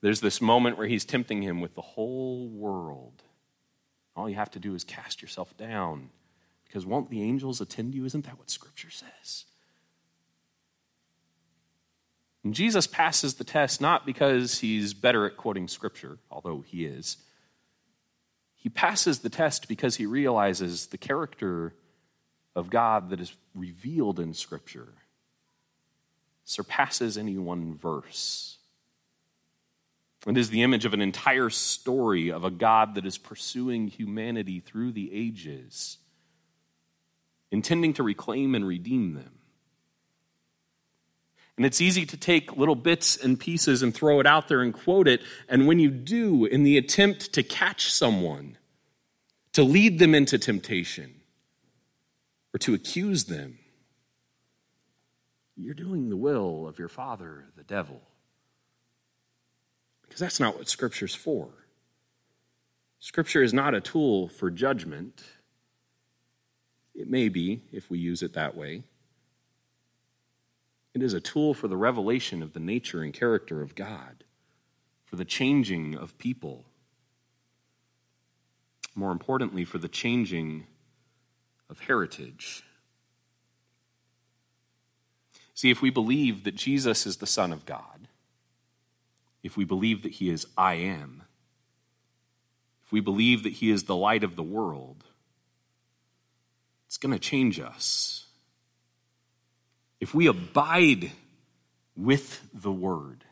There's 0.00 0.20
this 0.20 0.40
moment 0.40 0.78
where 0.78 0.86
he's 0.86 1.04
tempting 1.04 1.42
him 1.42 1.60
with 1.60 1.74
the 1.74 1.82
whole 1.82 2.48
world. 2.48 3.22
All 4.14 4.28
you 4.28 4.36
have 4.36 4.50
to 4.52 4.60
do 4.60 4.74
is 4.74 4.84
cast 4.84 5.22
yourself 5.22 5.56
down 5.56 6.10
because 6.68 6.84
won't 6.84 7.10
the 7.10 7.22
angels 7.22 7.60
attend 7.60 7.94
you? 7.94 8.04
Isn't 8.04 8.26
that 8.26 8.38
what 8.38 8.50
Scripture 8.50 8.90
says? 8.90 9.46
And 12.44 12.54
Jesus 12.54 12.86
passes 12.86 13.34
the 13.34 13.44
test 13.44 13.80
not 13.80 14.06
because 14.06 14.60
he's 14.60 14.94
better 14.94 15.26
at 15.26 15.36
quoting 15.36 15.66
Scripture, 15.66 16.18
although 16.30 16.60
he 16.60 16.84
is. 16.84 17.16
He 18.54 18.68
passes 18.68 19.20
the 19.20 19.30
test 19.30 19.66
because 19.68 19.96
he 19.96 20.06
realizes 20.06 20.86
the 20.86 20.98
character 20.98 21.74
of 22.54 22.70
God 22.70 23.10
that 23.10 23.20
is 23.20 23.34
revealed 23.54 24.20
in 24.20 24.34
Scripture 24.34 24.88
surpasses 26.44 27.18
any 27.18 27.38
one 27.38 27.74
verse. 27.76 28.58
It 30.26 30.36
is 30.36 30.50
the 30.50 30.62
image 30.62 30.84
of 30.84 30.94
an 30.94 31.00
entire 31.00 31.50
story 31.50 32.30
of 32.30 32.44
a 32.44 32.50
God 32.50 32.94
that 32.96 33.06
is 33.06 33.16
pursuing 33.16 33.88
humanity 33.88 34.60
through 34.60 34.92
the 34.92 35.10
ages 35.12 35.98
intending 37.50 37.94
to 37.94 38.02
reclaim 38.02 38.54
and 38.54 38.66
redeem 38.66 39.14
them. 39.14 39.32
And 41.56 41.66
it's 41.66 41.80
easy 41.80 42.06
to 42.06 42.16
take 42.16 42.56
little 42.56 42.76
bits 42.76 43.16
and 43.16 43.38
pieces 43.38 43.82
and 43.82 43.92
throw 43.92 44.20
it 44.20 44.26
out 44.26 44.46
there 44.46 44.62
and 44.62 44.72
quote 44.72 45.08
it. 45.08 45.22
And 45.48 45.66
when 45.66 45.80
you 45.80 45.90
do, 45.90 46.44
in 46.44 46.62
the 46.62 46.78
attempt 46.78 47.32
to 47.32 47.42
catch 47.42 47.92
someone, 47.92 48.56
to 49.54 49.64
lead 49.64 49.98
them 49.98 50.14
into 50.14 50.38
temptation, 50.38 51.14
or 52.54 52.58
to 52.58 52.74
accuse 52.74 53.24
them, 53.24 53.58
you're 55.56 55.74
doing 55.74 56.08
the 56.08 56.16
will 56.16 56.68
of 56.68 56.78
your 56.78 56.88
father, 56.88 57.46
the 57.56 57.64
devil. 57.64 58.00
Because 60.02 60.20
that's 60.20 60.38
not 60.38 60.56
what 60.56 60.68
Scripture's 60.68 61.16
for. 61.16 61.48
Scripture 63.00 63.42
is 63.42 63.52
not 63.52 63.74
a 63.74 63.80
tool 63.80 64.28
for 64.28 64.50
judgment. 64.50 65.24
It 66.98 67.08
may 67.08 67.28
be, 67.28 67.62
if 67.70 67.88
we 67.90 67.98
use 68.00 68.24
it 68.24 68.32
that 68.32 68.56
way. 68.56 68.82
It 70.94 71.02
is 71.02 71.14
a 71.14 71.20
tool 71.20 71.54
for 71.54 71.68
the 71.68 71.76
revelation 71.76 72.42
of 72.42 72.54
the 72.54 72.60
nature 72.60 73.02
and 73.02 73.14
character 73.14 73.62
of 73.62 73.76
God, 73.76 74.24
for 75.04 75.14
the 75.14 75.24
changing 75.24 75.94
of 75.94 76.18
people. 76.18 76.64
More 78.96 79.12
importantly, 79.12 79.64
for 79.64 79.78
the 79.78 79.88
changing 79.88 80.66
of 81.70 81.78
heritage. 81.80 82.64
See, 85.54 85.70
if 85.70 85.80
we 85.80 85.90
believe 85.90 86.42
that 86.42 86.56
Jesus 86.56 87.06
is 87.06 87.18
the 87.18 87.28
Son 87.28 87.52
of 87.52 87.64
God, 87.64 88.08
if 89.44 89.56
we 89.56 89.64
believe 89.64 90.02
that 90.02 90.14
He 90.14 90.30
is 90.30 90.48
I 90.56 90.74
am, 90.74 91.22
if 92.84 92.90
we 92.90 92.98
believe 92.98 93.44
that 93.44 93.52
He 93.52 93.70
is 93.70 93.84
the 93.84 93.94
light 93.94 94.24
of 94.24 94.34
the 94.34 94.42
world, 94.42 95.04
it's 96.88 96.96
going 96.96 97.12
to 97.12 97.18
change 97.18 97.60
us. 97.60 98.24
If 100.00 100.14
we 100.14 100.26
abide 100.26 101.12
with 101.94 102.40
the 102.54 102.72
Word, 102.72 103.24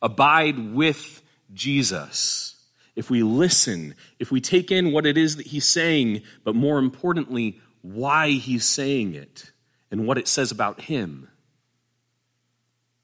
abide 0.00 0.72
with 0.72 1.22
Jesus, 1.52 2.54
if 2.94 3.10
we 3.10 3.24
listen, 3.24 3.96
if 4.20 4.30
we 4.30 4.40
take 4.40 4.70
in 4.70 4.92
what 4.92 5.06
it 5.06 5.18
is 5.18 5.36
that 5.36 5.48
He's 5.48 5.66
saying, 5.66 6.22
but 6.44 6.54
more 6.54 6.78
importantly, 6.78 7.60
why 7.80 8.30
He's 8.30 8.64
saying 8.64 9.14
it 9.14 9.50
and 9.90 10.06
what 10.06 10.16
it 10.16 10.28
says 10.28 10.52
about 10.52 10.82
Him, 10.82 11.28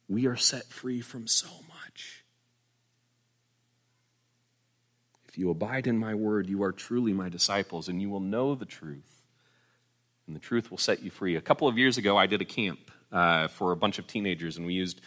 we 0.06 0.26
are 0.26 0.36
set 0.36 0.66
free 0.66 1.00
from 1.00 1.26
so 1.26 1.48
much. 1.68 2.22
If 5.28 5.36
you 5.36 5.50
abide 5.50 5.88
in 5.88 5.98
my 5.98 6.14
word, 6.14 6.48
you 6.48 6.62
are 6.62 6.70
truly 6.70 7.12
my 7.12 7.28
disciples, 7.28 7.88
and 7.88 8.00
you 8.00 8.08
will 8.08 8.20
know 8.20 8.54
the 8.54 8.64
truth 8.64 9.17
and 10.28 10.36
the 10.36 10.40
truth 10.40 10.70
will 10.70 10.78
set 10.78 11.02
you 11.02 11.10
free. 11.10 11.34
A 11.34 11.40
couple 11.40 11.66
of 11.66 11.76
years 11.76 11.98
ago, 11.98 12.16
I 12.16 12.26
did 12.26 12.40
a 12.40 12.44
camp 12.44 12.78
uh, 13.10 13.48
for 13.48 13.72
a 13.72 13.76
bunch 13.76 13.98
of 13.98 14.06
teenagers, 14.06 14.56
and 14.56 14.64
we 14.64 14.74
used 14.74 15.00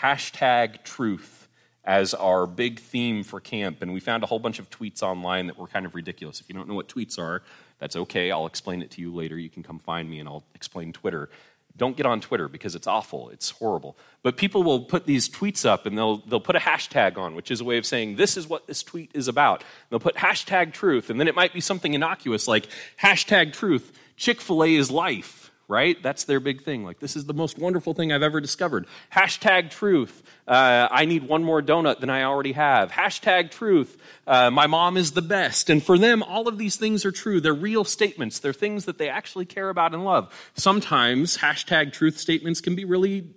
hashtag 0.00 0.84
truth 0.84 1.48
as 1.84 2.14
our 2.14 2.46
big 2.46 2.78
theme 2.78 3.24
for 3.24 3.40
camp. 3.40 3.82
And 3.82 3.92
we 3.92 4.00
found 4.00 4.22
a 4.22 4.26
whole 4.26 4.38
bunch 4.38 4.58
of 4.58 4.70
tweets 4.70 5.02
online 5.02 5.46
that 5.46 5.58
were 5.58 5.66
kind 5.66 5.86
of 5.86 5.94
ridiculous. 5.94 6.40
If 6.40 6.48
you 6.48 6.54
don't 6.54 6.68
know 6.68 6.74
what 6.74 6.88
tweets 6.88 7.18
are, 7.18 7.42
that's 7.78 7.96
okay. 7.96 8.30
I'll 8.30 8.46
explain 8.46 8.82
it 8.82 8.90
to 8.92 9.00
you 9.00 9.14
later. 9.14 9.38
You 9.38 9.48
can 9.48 9.62
come 9.62 9.78
find 9.78 10.08
me 10.08 10.20
and 10.20 10.28
I'll 10.28 10.44
explain 10.54 10.92
Twitter. 10.92 11.30
Don't 11.76 11.96
get 11.96 12.06
on 12.06 12.20
Twitter 12.20 12.48
because 12.48 12.74
it's 12.74 12.86
awful. 12.86 13.30
It's 13.30 13.50
horrible. 13.50 13.96
But 14.22 14.36
people 14.36 14.64
will 14.64 14.80
put 14.80 15.06
these 15.06 15.28
tweets 15.28 15.64
up 15.64 15.86
and 15.86 15.96
they'll, 15.96 16.18
they'll 16.18 16.40
put 16.40 16.56
a 16.56 16.60
hashtag 16.60 17.16
on, 17.16 17.34
which 17.34 17.50
is 17.50 17.60
a 17.60 17.64
way 17.64 17.78
of 17.78 17.86
saying, 17.86 18.16
this 18.16 18.36
is 18.36 18.48
what 18.48 18.66
this 18.66 18.82
tweet 18.82 19.10
is 19.14 19.28
about. 19.28 19.62
They'll 19.88 20.00
put 20.00 20.16
hashtag 20.16 20.72
truth, 20.72 21.08
and 21.08 21.20
then 21.20 21.28
it 21.28 21.36
might 21.36 21.52
be 21.52 21.60
something 21.60 21.94
innocuous 21.94 22.48
like 22.48 22.68
hashtag 23.00 23.52
truth 23.52 23.92
Chick 24.18 24.40
fil 24.40 24.64
A 24.64 24.74
is 24.74 24.90
life, 24.90 25.52
right? 25.68 26.02
That's 26.02 26.24
their 26.24 26.40
big 26.40 26.62
thing. 26.62 26.84
Like, 26.84 26.98
this 26.98 27.14
is 27.14 27.26
the 27.26 27.32
most 27.34 27.56
wonderful 27.56 27.94
thing 27.94 28.12
I've 28.12 28.22
ever 28.22 28.40
discovered. 28.40 28.86
Hashtag 29.14 29.70
truth. 29.70 30.22
Uh, 30.46 30.88
I 30.90 31.04
need 31.04 31.28
one 31.28 31.44
more 31.44 31.62
donut 31.62 32.00
than 32.00 32.10
I 32.10 32.24
already 32.24 32.52
have. 32.52 32.90
Hashtag 32.90 33.50
truth. 33.50 33.96
Uh, 34.26 34.50
my 34.50 34.66
mom 34.66 34.96
is 34.96 35.12
the 35.12 35.22
best. 35.22 35.70
And 35.70 35.82
for 35.82 35.96
them, 35.96 36.22
all 36.22 36.48
of 36.48 36.58
these 36.58 36.76
things 36.76 37.04
are 37.04 37.12
true. 37.12 37.40
They're 37.40 37.54
real 37.54 37.84
statements. 37.84 38.40
They're 38.40 38.52
things 38.52 38.86
that 38.86 38.98
they 38.98 39.08
actually 39.08 39.44
care 39.44 39.68
about 39.68 39.94
and 39.94 40.04
love. 40.04 40.32
Sometimes 40.54 41.38
hashtag 41.38 41.92
truth 41.92 42.18
statements 42.18 42.60
can 42.60 42.74
be 42.74 42.84
really 42.84 43.30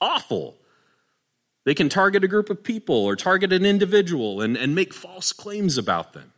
awful. 0.00 0.56
They 1.64 1.74
can 1.74 1.88
target 1.88 2.24
a 2.24 2.28
group 2.28 2.50
of 2.50 2.64
people 2.64 2.96
or 2.96 3.14
target 3.14 3.52
an 3.52 3.66
individual 3.66 4.40
and, 4.40 4.56
and 4.56 4.74
make 4.74 4.94
false 4.94 5.32
claims 5.32 5.76
about 5.76 6.12
them. 6.14 6.32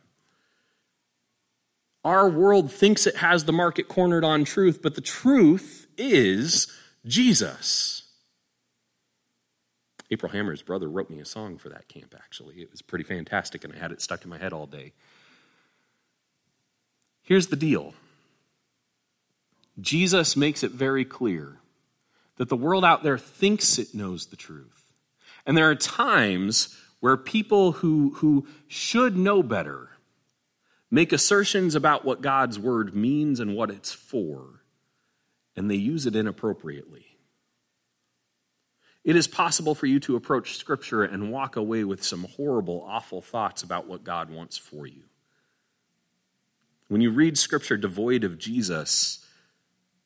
Our 2.03 2.29
world 2.29 2.71
thinks 2.71 3.05
it 3.05 3.17
has 3.17 3.45
the 3.45 3.51
market 3.51 3.87
cornered 3.87 4.23
on 4.23 4.43
truth, 4.43 4.81
but 4.81 4.95
the 4.95 5.01
truth 5.01 5.87
is 5.97 6.67
Jesus. 7.05 8.03
April 10.09 10.31
Hammer's 10.31 10.61
brother 10.61 10.89
wrote 10.89 11.09
me 11.09 11.19
a 11.19 11.25
song 11.25 11.57
for 11.57 11.69
that 11.69 11.87
camp, 11.87 12.15
actually. 12.17 12.55
It 12.61 12.71
was 12.71 12.81
pretty 12.81 13.03
fantastic, 13.03 13.63
and 13.63 13.73
I 13.73 13.77
had 13.77 13.91
it 13.91 14.01
stuck 14.01 14.23
in 14.23 14.29
my 14.29 14.37
head 14.37 14.51
all 14.51 14.67
day. 14.67 14.93
Here's 17.21 17.47
the 17.47 17.55
deal 17.55 17.93
Jesus 19.79 20.35
makes 20.35 20.63
it 20.63 20.71
very 20.71 21.05
clear 21.05 21.59
that 22.37 22.49
the 22.49 22.57
world 22.57 22.83
out 22.83 23.03
there 23.03 23.17
thinks 23.17 23.77
it 23.77 23.93
knows 23.93 24.25
the 24.25 24.35
truth. 24.35 24.91
And 25.45 25.55
there 25.55 25.69
are 25.69 25.75
times 25.75 26.75
where 26.99 27.15
people 27.15 27.73
who, 27.73 28.13
who 28.15 28.47
should 28.67 29.15
know 29.15 29.41
better 29.41 29.90
make 30.91 31.13
assertions 31.13 31.73
about 31.73 32.03
what 32.03 32.21
God's 32.21 32.59
word 32.59 32.93
means 32.93 33.39
and 33.39 33.55
what 33.55 33.71
it's 33.71 33.93
for, 33.93 34.61
and 35.55 35.71
they 35.71 35.75
use 35.75 36.05
it 36.05 36.15
inappropriately. 36.15 37.05
It 39.03 39.15
is 39.15 39.27
possible 39.27 39.73
for 39.73 39.87
you 39.87 39.99
to 40.01 40.15
approach 40.15 40.57
Scripture 40.57 41.03
and 41.03 41.31
walk 41.31 41.55
away 41.55 41.83
with 41.83 42.03
some 42.03 42.25
horrible, 42.35 42.85
awful 42.87 43.21
thoughts 43.21 43.63
about 43.63 43.87
what 43.87 44.03
God 44.03 44.29
wants 44.29 44.57
for 44.57 44.85
you. 44.85 45.03
When 46.87 47.01
you 47.01 47.09
read 47.09 47.37
Scripture 47.37 47.77
devoid 47.77 48.23
of 48.23 48.37
Jesus, 48.37 49.25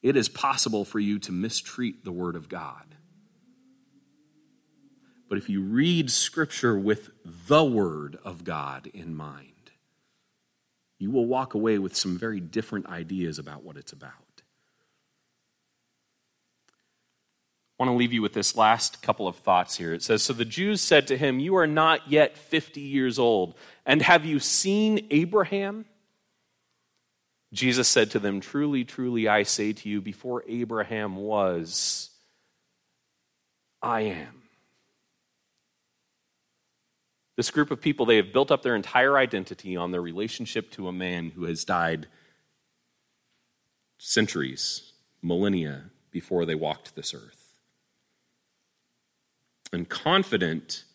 it 0.01 0.15
is 0.15 0.29
possible 0.29 0.85
for 0.85 0.99
you 0.99 1.17
to 1.19 1.31
mistreat 1.31 2.05
the 2.05 2.11
Word 2.11 2.35
of 2.35 2.47
God. 2.47 2.83
But 5.27 5.39
if 5.39 5.49
you 5.49 5.61
read 5.63 6.11
Scripture 6.11 6.77
with 6.77 7.09
the 7.25 7.65
Word 7.65 8.17
of 8.23 8.43
God 8.43 8.87
in 8.93 9.15
mind, 9.15 9.54
you 11.05 11.11
will 11.11 11.27
walk 11.27 11.53
away 11.53 11.77
with 11.77 11.95
some 11.95 12.17
very 12.17 12.39
different 12.39 12.87
ideas 12.87 13.37
about 13.37 13.63
what 13.63 13.77
it's 13.77 13.93
about. 13.93 14.11
I 17.77 17.83
want 17.83 17.91
to 17.91 17.95
leave 17.95 18.11
you 18.11 18.23
with 18.23 18.33
this 18.33 18.57
last 18.57 19.03
couple 19.03 19.27
of 19.27 19.35
thoughts 19.35 19.77
here. 19.77 19.93
It 19.93 20.01
says 20.01 20.23
So 20.23 20.33
the 20.33 20.45
Jews 20.45 20.81
said 20.81 21.05
to 21.09 21.15
him, 21.15 21.37
You 21.37 21.57
are 21.57 21.67
not 21.67 22.09
yet 22.09 22.39
50 22.39 22.81
years 22.81 23.19
old, 23.19 23.53
and 23.85 24.01
have 24.01 24.25
you 24.25 24.39
seen 24.39 25.05
Abraham? 25.11 25.85
Jesus 27.53 27.87
said 27.87 28.09
to 28.11 28.19
them, 28.19 28.39
Truly, 28.39 28.83
truly, 28.83 29.27
I 29.27 29.43
say 29.43 29.73
to 29.73 29.87
you, 29.87 30.01
before 30.01 30.43
Abraham 30.47 31.17
was, 31.17 32.09
I 33.79 34.01
am. 34.01 34.41
This 37.35 37.51
group 37.51 37.69
of 37.69 37.81
people, 37.81 38.05
they 38.05 38.15
have 38.15 38.31
built 38.31 38.51
up 38.51 38.61
their 38.63 38.75
entire 38.75 39.17
identity 39.17 39.75
on 39.75 39.91
their 39.91 40.01
relationship 40.01 40.71
to 40.71 40.87
a 40.87 40.93
man 40.93 41.31
who 41.31 41.45
has 41.45 41.65
died 41.65 42.07
centuries, 43.97 44.93
millennia 45.21 45.89
before 46.11 46.45
they 46.45 46.55
walked 46.55 46.95
this 46.95 47.13
earth. 47.13 47.53
And 49.73 49.89
confident 49.89 50.85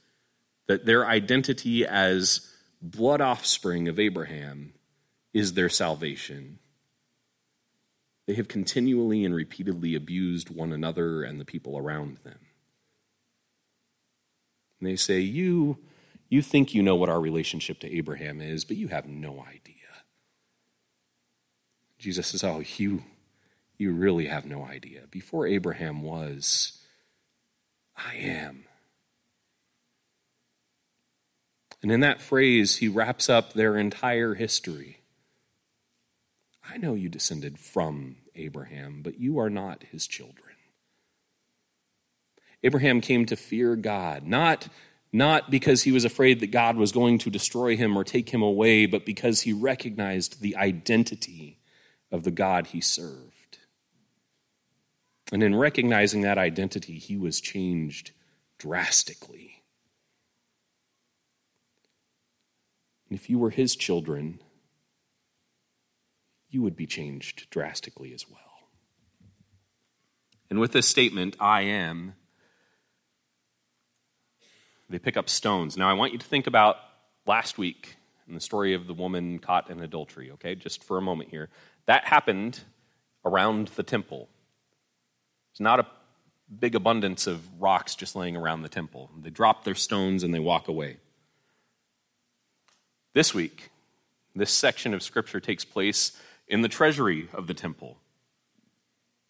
that 0.66 0.86
their 0.86 1.06
identity 1.06 1.84
as 1.84 2.50
blood 2.80 3.20
offspring 3.20 3.88
of 3.88 3.98
Abraham 3.98 4.72
is 5.34 5.52
their 5.52 5.68
salvation. 5.68 6.58
They 8.26 8.34
have 8.34 8.48
continually 8.48 9.24
and 9.24 9.34
repeatedly 9.34 9.94
abused 9.94 10.48
one 10.48 10.72
another 10.72 11.22
and 11.22 11.38
the 11.38 11.44
people 11.44 11.76
around 11.76 12.18
them. 12.24 12.38
And 14.78 14.88
they 14.88 14.96
say, 14.96 15.20
You 15.20 15.78
you 16.30 16.40
think 16.40 16.74
you 16.74 16.82
know 16.82 16.94
what 16.94 17.08
our 17.10 17.20
relationship 17.20 17.80
to 17.80 17.94
Abraham 17.94 18.40
is, 18.40 18.64
but 18.64 18.76
you 18.76 18.88
have 18.88 19.06
no 19.06 19.44
idea. 19.46 19.74
Jesus 21.98 22.28
says, 22.28 22.42
Oh, 22.42 22.62
you, 22.76 23.02
you 23.76 23.92
really 23.92 24.26
have 24.26 24.46
no 24.46 24.64
idea. 24.64 25.02
Before 25.10 25.46
Abraham 25.46 26.02
was, 26.02 26.78
I 27.96 28.14
am. 28.14 28.64
And 31.82 31.90
in 31.90 32.00
that 32.00 32.22
phrase, 32.22 32.76
he 32.76 32.88
wraps 32.88 33.28
up 33.28 33.52
their 33.52 33.76
entire 33.76 34.34
history. 34.34 34.98
I 36.68 36.76
know 36.76 36.94
you 36.94 37.08
descended 37.08 37.58
from 37.58 38.16
Abraham, 38.36 39.00
but 39.02 39.18
you 39.18 39.38
are 39.40 39.50
not 39.50 39.82
his 39.90 40.06
children. 40.06 40.36
Abraham 42.62 43.00
came 43.00 43.26
to 43.26 43.36
fear 43.36 43.74
God, 43.74 44.24
not 44.24 44.68
not 45.12 45.50
because 45.50 45.82
he 45.82 45.92
was 45.92 46.04
afraid 46.04 46.40
that 46.40 46.52
God 46.52 46.76
was 46.76 46.92
going 46.92 47.18
to 47.18 47.30
destroy 47.30 47.76
him 47.76 47.96
or 47.96 48.04
take 48.04 48.30
him 48.30 48.42
away, 48.42 48.86
but 48.86 49.04
because 49.04 49.40
he 49.40 49.52
recognized 49.52 50.40
the 50.40 50.56
identity 50.56 51.58
of 52.12 52.22
the 52.22 52.30
God 52.30 52.68
he 52.68 52.80
served. 52.80 53.58
And 55.32 55.42
in 55.42 55.54
recognizing 55.54 56.22
that 56.22 56.38
identity, 56.38 56.98
he 56.98 57.16
was 57.16 57.40
changed 57.40 58.12
drastically. 58.58 59.62
And 63.08 63.18
if 63.18 63.28
you 63.28 63.38
were 63.38 63.50
his 63.50 63.74
children, 63.74 64.40
you 66.48 66.62
would 66.62 66.76
be 66.76 66.86
changed 66.86 67.48
drastically 67.50 68.12
as 68.12 68.28
well. 68.28 68.38
And 70.48 70.58
with 70.58 70.72
this 70.72 70.88
statement, 70.88 71.36
I 71.38 71.62
am, 71.62 72.14
they 74.90 74.98
pick 74.98 75.16
up 75.16 75.28
stones. 75.28 75.76
Now, 75.76 75.88
I 75.88 75.94
want 75.94 76.12
you 76.12 76.18
to 76.18 76.26
think 76.26 76.46
about 76.46 76.76
last 77.26 77.56
week 77.56 77.96
and 78.26 78.36
the 78.36 78.40
story 78.40 78.74
of 78.74 78.86
the 78.86 78.94
woman 78.94 79.38
caught 79.38 79.70
in 79.70 79.80
adultery, 79.80 80.32
okay? 80.32 80.54
Just 80.54 80.84
for 80.84 80.98
a 80.98 81.02
moment 81.02 81.30
here. 81.30 81.48
That 81.86 82.04
happened 82.04 82.60
around 83.24 83.68
the 83.68 83.82
temple. 83.82 84.28
It's 85.52 85.60
not 85.60 85.80
a 85.80 85.86
big 86.58 86.74
abundance 86.74 87.26
of 87.26 87.40
rocks 87.60 87.94
just 87.94 88.16
laying 88.16 88.36
around 88.36 88.62
the 88.62 88.68
temple. 88.68 89.10
They 89.20 89.30
drop 89.30 89.64
their 89.64 89.74
stones 89.74 90.22
and 90.22 90.34
they 90.34 90.38
walk 90.40 90.68
away. 90.68 90.98
This 93.14 93.32
week, 93.34 93.70
this 94.34 94.52
section 94.52 94.94
of 94.94 95.02
scripture 95.02 95.40
takes 95.40 95.64
place 95.64 96.12
in 96.46 96.62
the 96.62 96.68
treasury 96.68 97.28
of 97.32 97.46
the 97.46 97.54
temple. 97.54 97.98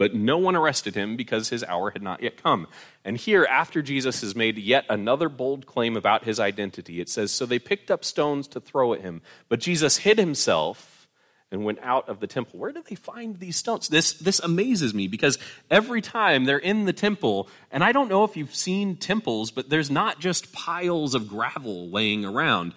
But 0.00 0.14
no 0.14 0.38
one 0.38 0.56
arrested 0.56 0.94
him 0.94 1.14
because 1.14 1.50
his 1.50 1.62
hour 1.62 1.90
had 1.90 2.00
not 2.00 2.22
yet 2.22 2.42
come. 2.42 2.68
And 3.04 3.18
here, 3.18 3.44
after 3.44 3.82
Jesus 3.82 4.22
has 4.22 4.34
made 4.34 4.56
yet 4.56 4.86
another 4.88 5.28
bold 5.28 5.66
claim 5.66 5.94
about 5.94 6.24
his 6.24 6.40
identity, 6.40 7.02
it 7.02 7.10
says 7.10 7.30
So 7.30 7.44
they 7.44 7.58
picked 7.58 7.90
up 7.90 8.02
stones 8.02 8.48
to 8.48 8.60
throw 8.60 8.94
at 8.94 9.02
him, 9.02 9.20
but 9.50 9.60
Jesus 9.60 9.98
hid 9.98 10.16
himself 10.18 11.06
and 11.52 11.66
went 11.66 11.80
out 11.82 12.08
of 12.08 12.18
the 12.18 12.26
temple. 12.26 12.58
Where 12.58 12.72
did 12.72 12.86
they 12.86 12.94
find 12.94 13.38
these 13.38 13.56
stones? 13.56 13.88
This, 13.88 14.14
this 14.14 14.40
amazes 14.40 14.94
me 14.94 15.06
because 15.06 15.36
every 15.70 16.00
time 16.00 16.46
they're 16.46 16.56
in 16.56 16.86
the 16.86 16.94
temple, 16.94 17.50
and 17.70 17.84
I 17.84 17.92
don't 17.92 18.08
know 18.08 18.24
if 18.24 18.38
you've 18.38 18.54
seen 18.54 18.96
temples, 18.96 19.50
but 19.50 19.68
there's 19.68 19.90
not 19.90 20.18
just 20.18 20.50
piles 20.54 21.14
of 21.14 21.28
gravel 21.28 21.90
laying 21.90 22.24
around. 22.24 22.72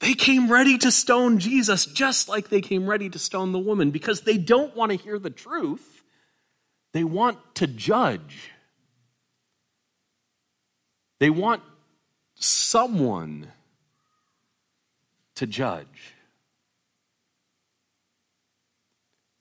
They 0.00 0.14
came 0.14 0.50
ready 0.50 0.76
to 0.78 0.90
stone 0.90 1.38
Jesus 1.38 1.86
just 1.86 2.28
like 2.28 2.48
they 2.48 2.62
came 2.62 2.88
ready 2.88 3.08
to 3.10 3.18
stone 3.20 3.52
the 3.52 3.60
woman 3.60 3.92
because 3.92 4.22
they 4.22 4.38
don't 4.38 4.74
want 4.74 4.90
to 4.90 4.98
hear 4.98 5.20
the 5.20 5.30
truth. 5.30 5.95
They 6.96 7.04
want 7.04 7.36
to 7.56 7.66
judge. 7.66 8.52
They 11.18 11.28
want 11.28 11.62
someone 12.36 13.48
to 15.34 15.46
judge. 15.46 16.14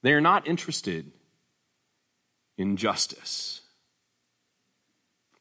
They 0.01 0.11
are 0.11 0.19
not 0.19 0.45
interested 0.45 1.13
in 2.57 2.75
justice. 2.75 3.61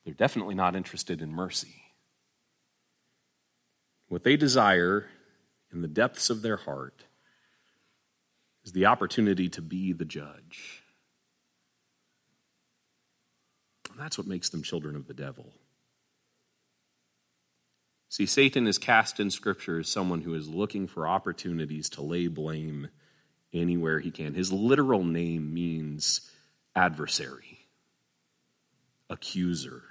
They're 0.04 0.14
definitely 0.14 0.54
not 0.54 0.76
interested 0.76 1.20
in 1.20 1.32
mercy. 1.32 1.82
What 4.06 4.22
they 4.22 4.36
desire 4.36 5.06
in 5.72 5.82
the 5.82 5.88
depths 5.88 6.30
of 6.30 6.42
their 6.42 6.58
heart 6.58 7.06
is 8.64 8.70
the 8.70 8.86
opportunity 8.86 9.48
to 9.48 9.60
be 9.60 9.92
the 9.92 10.04
judge. 10.04 10.84
And 13.83 13.83
that's 13.98 14.18
what 14.18 14.26
makes 14.26 14.48
them 14.48 14.62
children 14.62 14.96
of 14.96 15.06
the 15.06 15.14
devil. 15.14 15.52
See, 18.08 18.26
Satan 18.26 18.66
is 18.66 18.78
cast 18.78 19.18
in 19.18 19.30
Scripture 19.30 19.80
as 19.80 19.88
someone 19.88 20.22
who 20.22 20.34
is 20.34 20.48
looking 20.48 20.86
for 20.86 21.08
opportunities 21.08 21.88
to 21.90 22.02
lay 22.02 22.28
blame 22.28 22.88
anywhere 23.52 23.98
he 23.98 24.10
can. 24.10 24.34
His 24.34 24.52
literal 24.52 25.02
name 25.02 25.52
means 25.52 26.30
adversary, 26.76 27.66
accuser. 29.10 29.82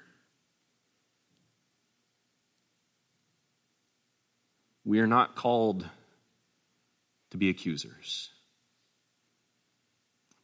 We 4.85 4.99
are 4.99 5.07
not 5.07 5.35
called 5.35 5.87
to 7.31 7.37
be 7.37 7.49
accusers. 7.49 8.29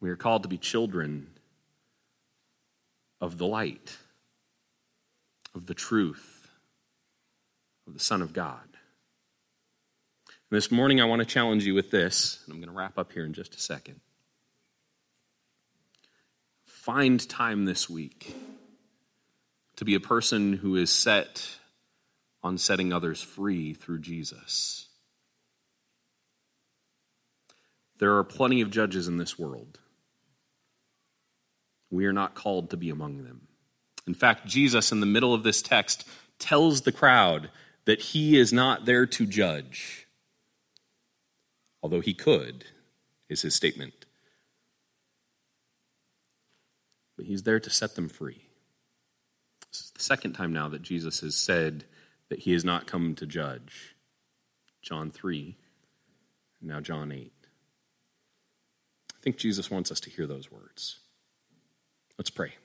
We 0.02 0.10
are 0.10 0.16
called 0.16 0.44
to 0.44 0.50
be 0.50 0.58
children 0.58 1.28
of 3.22 3.38
the 3.38 3.46
light, 3.46 3.98
of 5.56 5.66
the 5.66 5.74
truth, 5.74 6.50
of 7.88 7.94
the 7.94 8.00
Son 8.00 8.22
of 8.22 8.34
God. 8.34 8.68
And 10.28 10.58
this 10.58 10.72
morning, 10.72 11.02
I 11.02 11.06
want 11.06 11.20
to 11.20 11.26
challenge 11.26 11.66
you 11.66 11.74
with 11.74 11.92
this, 11.92 12.42
and 12.46 12.54
I'm 12.54 12.60
going 12.60 12.72
to 12.72 12.78
wrap 12.78 12.98
up 12.98 13.12
here 13.12 13.26
in 13.26 13.34
just 13.34 13.56
a 13.56 13.60
second. 13.60 14.00
Find 16.66 17.28
time 17.28 17.66
this 17.66 17.90
week 17.90 18.36
to 19.76 19.86
be 19.86 19.96
a 19.96 20.00
person 20.00 20.54
who 20.54 20.76
is 20.76 20.90
set 20.90 21.58
on 22.42 22.58
setting 22.58 22.92
others 22.94 23.22
free 23.22 23.74
through 23.74 24.00
Jesus. 24.00 24.88
There 28.00 28.16
are 28.18 28.24
plenty 28.24 28.62
of 28.62 28.72
judges 28.72 29.08
in 29.08 29.18
this 29.18 29.38
world. 29.38 29.80
We 31.92 32.06
are 32.06 32.14
not 32.14 32.36
called 32.36 32.70
to 32.70 32.78
be 32.78 32.90
among 32.90 33.24
them. 33.24 33.48
In 34.08 34.14
fact, 34.14 34.48
Jesus, 34.48 34.92
in 34.92 35.00
the 35.00 35.06
middle 35.06 35.34
of 35.34 35.44
this 35.44 35.62
text, 35.62 36.08
tells 36.38 36.82
the 36.82 36.92
crowd 36.92 37.50
that 37.86 38.02
he 38.02 38.38
is 38.38 38.54
not 38.54 38.86
there 38.86 39.06
to 39.06 39.26
judge, 39.26 40.08
although 41.82 42.02
he 42.02 42.14
could, 42.14 42.66
is 43.30 43.42
his 43.42 43.56
statement. 43.56 44.06
But 47.18 47.26
he's 47.26 47.44
there 47.44 47.60
to 47.60 47.70
set 47.70 47.96
them 47.96 48.10
free. 48.10 48.46
This 49.72 49.82
is 49.82 49.92
the 49.92 50.04
second 50.04 50.34
time 50.34 50.54
now 50.54 50.70
that 50.70 50.82
Jesus 50.82 51.20
has 51.22 51.36
said 51.36 51.86
that 52.30 52.40
he 52.40 52.54
has 52.54 52.64
not 52.64 52.88
come 52.88 53.16
to 53.16 53.26
judge. 53.26 53.96
John 54.82 55.12
3, 55.12 55.56
now 56.62 56.80
John 56.80 57.12
8. 57.12 57.32
I 59.12 59.22
think 59.22 59.38
Jesus 59.38 59.70
wants 59.70 59.92
us 59.92 60.00
to 60.02 60.10
hear 60.10 60.26
those 60.26 60.50
words. 60.50 61.00
Let's 62.20 62.30
pray. 62.30 62.56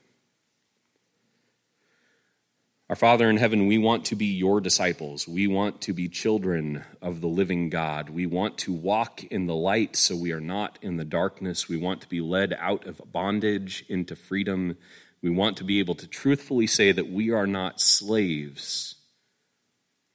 Our 2.90 2.96
Father 2.96 3.30
in 3.30 3.36
heaven, 3.36 3.68
we 3.68 3.78
want 3.78 4.04
to 4.06 4.16
be 4.16 4.26
your 4.26 4.60
disciples. 4.60 5.28
We 5.28 5.46
want 5.46 5.80
to 5.82 5.92
be 5.92 6.08
children 6.08 6.84
of 7.00 7.20
the 7.20 7.28
living 7.28 7.70
God. 7.70 8.10
We 8.10 8.26
want 8.26 8.58
to 8.58 8.72
walk 8.72 9.22
in 9.22 9.46
the 9.46 9.54
light 9.54 9.94
so 9.94 10.16
we 10.16 10.32
are 10.32 10.40
not 10.40 10.80
in 10.82 10.96
the 10.96 11.04
darkness. 11.04 11.68
We 11.68 11.76
want 11.76 12.00
to 12.00 12.08
be 12.08 12.20
led 12.20 12.52
out 12.58 12.84
of 12.84 13.00
bondage 13.12 13.84
into 13.88 14.16
freedom. 14.16 14.76
We 15.22 15.30
want 15.30 15.56
to 15.58 15.64
be 15.64 15.78
able 15.78 15.94
to 15.94 16.08
truthfully 16.08 16.66
say 16.66 16.90
that 16.90 17.08
we 17.08 17.30
are 17.30 17.46
not 17.46 17.80
slaves 17.80 18.96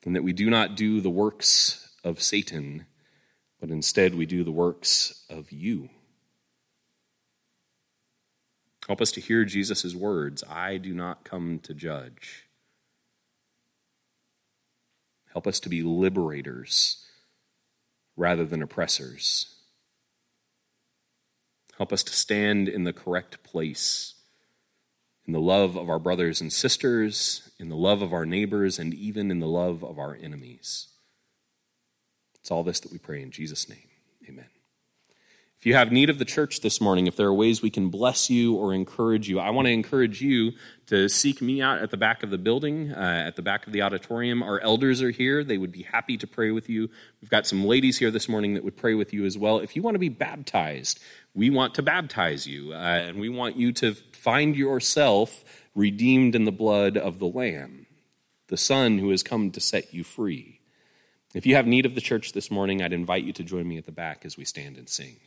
and 0.06 0.18
that 0.18 0.24
we 0.26 0.34
do 0.34 0.50
not 0.50 0.76
do 0.76 1.00
the 1.00 1.10
works 1.10 1.96
of 2.04 2.22
Satan, 2.22 2.88
but 3.62 3.70
instead 3.70 4.16
we 4.16 4.26
do 4.26 4.44
the 4.44 4.52
works 4.52 5.24
of 5.30 5.50
you. 5.50 5.90
Help 8.90 9.02
us 9.02 9.12
to 9.12 9.22
hear 9.22 9.46
Jesus' 9.46 9.94
words 9.94 10.44
I 10.50 10.78
do 10.78 10.96
not 10.96 11.24
come 11.24 11.60
to 11.60 11.76
judge. 11.76 12.48
Help 15.32 15.46
us 15.46 15.60
to 15.60 15.70
be 15.70 15.84
liberators 15.84 17.06
rather 18.18 18.46
than 18.46 18.64
oppressors. 18.64 19.54
Help 21.78 21.94
us 21.94 22.02
to 22.02 22.14
stand 22.14 22.68
in 22.68 22.84
the 22.84 22.92
correct 22.92 23.44
place, 23.44 24.16
in 25.28 25.34
the 25.34 25.40
love 25.40 25.76
of 25.76 25.88
our 25.88 26.00
brothers 26.00 26.42
and 26.42 26.52
sisters, 26.52 27.52
in 27.60 27.70
the 27.70 27.76
love 27.76 28.02
of 28.02 28.12
our 28.12 28.26
neighbors, 28.26 28.80
and 28.80 28.96
even 28.96 29.30
in 29.30 29.40
the 29.40 29.46
love 29.46 29.84
of 29.84 30.00
our 30.00 30.18
enemies. 30.20 30.88
It's 32.40 32.50
all 32.50 32.64
this 32.64 32.80
that 32.80 32.92
we 32.92 32.98
pray 32.98 33.22
in 33.22 33.30
Jesus' 33.30 33.70
name. 33.70 33.90
Amen. 34.28 34.50
If 35.60 35.66
you 35.66 35.74
have 35.74 35.92
need 35.92 36.10
of 36.10 36.20
the 36.20 36.26
church 36.26 36.62
this 36.62 36.80
morning, 36.80 37.06
if 37.06 37.18
there 37.18 37.28
are 37.28 37.34
ways 37.34 37.62
we 37.62 37.70
can 37.70 37.90
bless 37.90 38.30
you 38.30 38.56
or 38.56 38.74
encourage 38.74 39.28
you, 39.28 39.42
I 39.42 39.50
want 39.50 39.66
to 39.66 39.74
encourage 39.74 40.22
you 40.22 40.54
to 40.86 41.10
seek 41.10 41.42
me 41.42 41.62
out 41.62 41.80
at 41.80 41.92
the 41.92 41.98
back 41.98 42.24
of 42.24 42.30
the 42.30 42.38
building, 42.38 42.94
uh, 42.94 43.24
at 43.28 43.36
the 43.36 43.42
back 43.42 43.68
of 43.68 43.74
the 43.74 43.82
auditorium. 43.82 44.42
Our 44.42 44.62
elders 44.62 45.02
are 45.02 45.10
here. 45.10 45.44
They 45.44 45.58
would 45.58 45.74
be 45.74 45.84
happy 45.84 46.16
to 46.16 46.26
pray 46.26 46.52
with 46.52 46.70
you. 46.70 46.90
We've 47.22 47.30
got 47.30 47.46
some 47.46 47.66
ladies 47.66 47.98
here 47.98 48.10
this 48.10 48.30
morning 48.30 48.54
that 48.54 48.64
would 48.64 48.78
pray 48.78 48.94
with 48.94 49.12
you 49.12 49.26
as 49.26 49.38
well. 49.38 49.60
If 49.60 49.76
you 49.76 49.82
want 49.82 49.96
to 49.96 50.00
be 50.00 50.08
baptized, 50.08 51.02
we 51.34 51.50
want 51.50 51.76
to 51.76 51.84
baptize 51.84 52.48
you, 52.48 52.72
uh, 52.72 52.78
and 52.78 53.20
we 53.20 53.28
want 53.28 53.58
you 53.58 53.74
to 53.74 53.96
find 54.14 54.56
yourself 54.56 55.44
redeemed 55.76 56.36
in 56.36 56.46
the 56.46 56.54
blood 56.54 56.96
of 56.96 57.20
the 57.20 57.28
Lamb, 57.28 57.86
the 58.48 58.56
Son 58.56 58.98
who 58.98 59.10
has 59.10 59.24
come 59.24 59.52
to 59.52 59.60
set 59.60 59.94
you 59.94 60.06
free. 60.06 60.62
If 61.34 61.46
you 61.46 61.56
have 61.56 61.68
need 61.68 61.86
of 61.86 61.96
the 61.96 62.02
church 62.02 62.32
this 62.32 62.50
morning, 62.50 62.82
I'd 62.82 62.94
invite 62.94 63.26
you 63.26 63.34
to 63.34 63.44
join 63.44 63.68
me 63.68 63.78
at 63.78 63.86
the 63.86 63.92
back 63.92 64.24
as 64.24 64.38
we 64.38 64.46
stand 64.46 64.78
and 64.78 64.88
sing. 64.88 65.18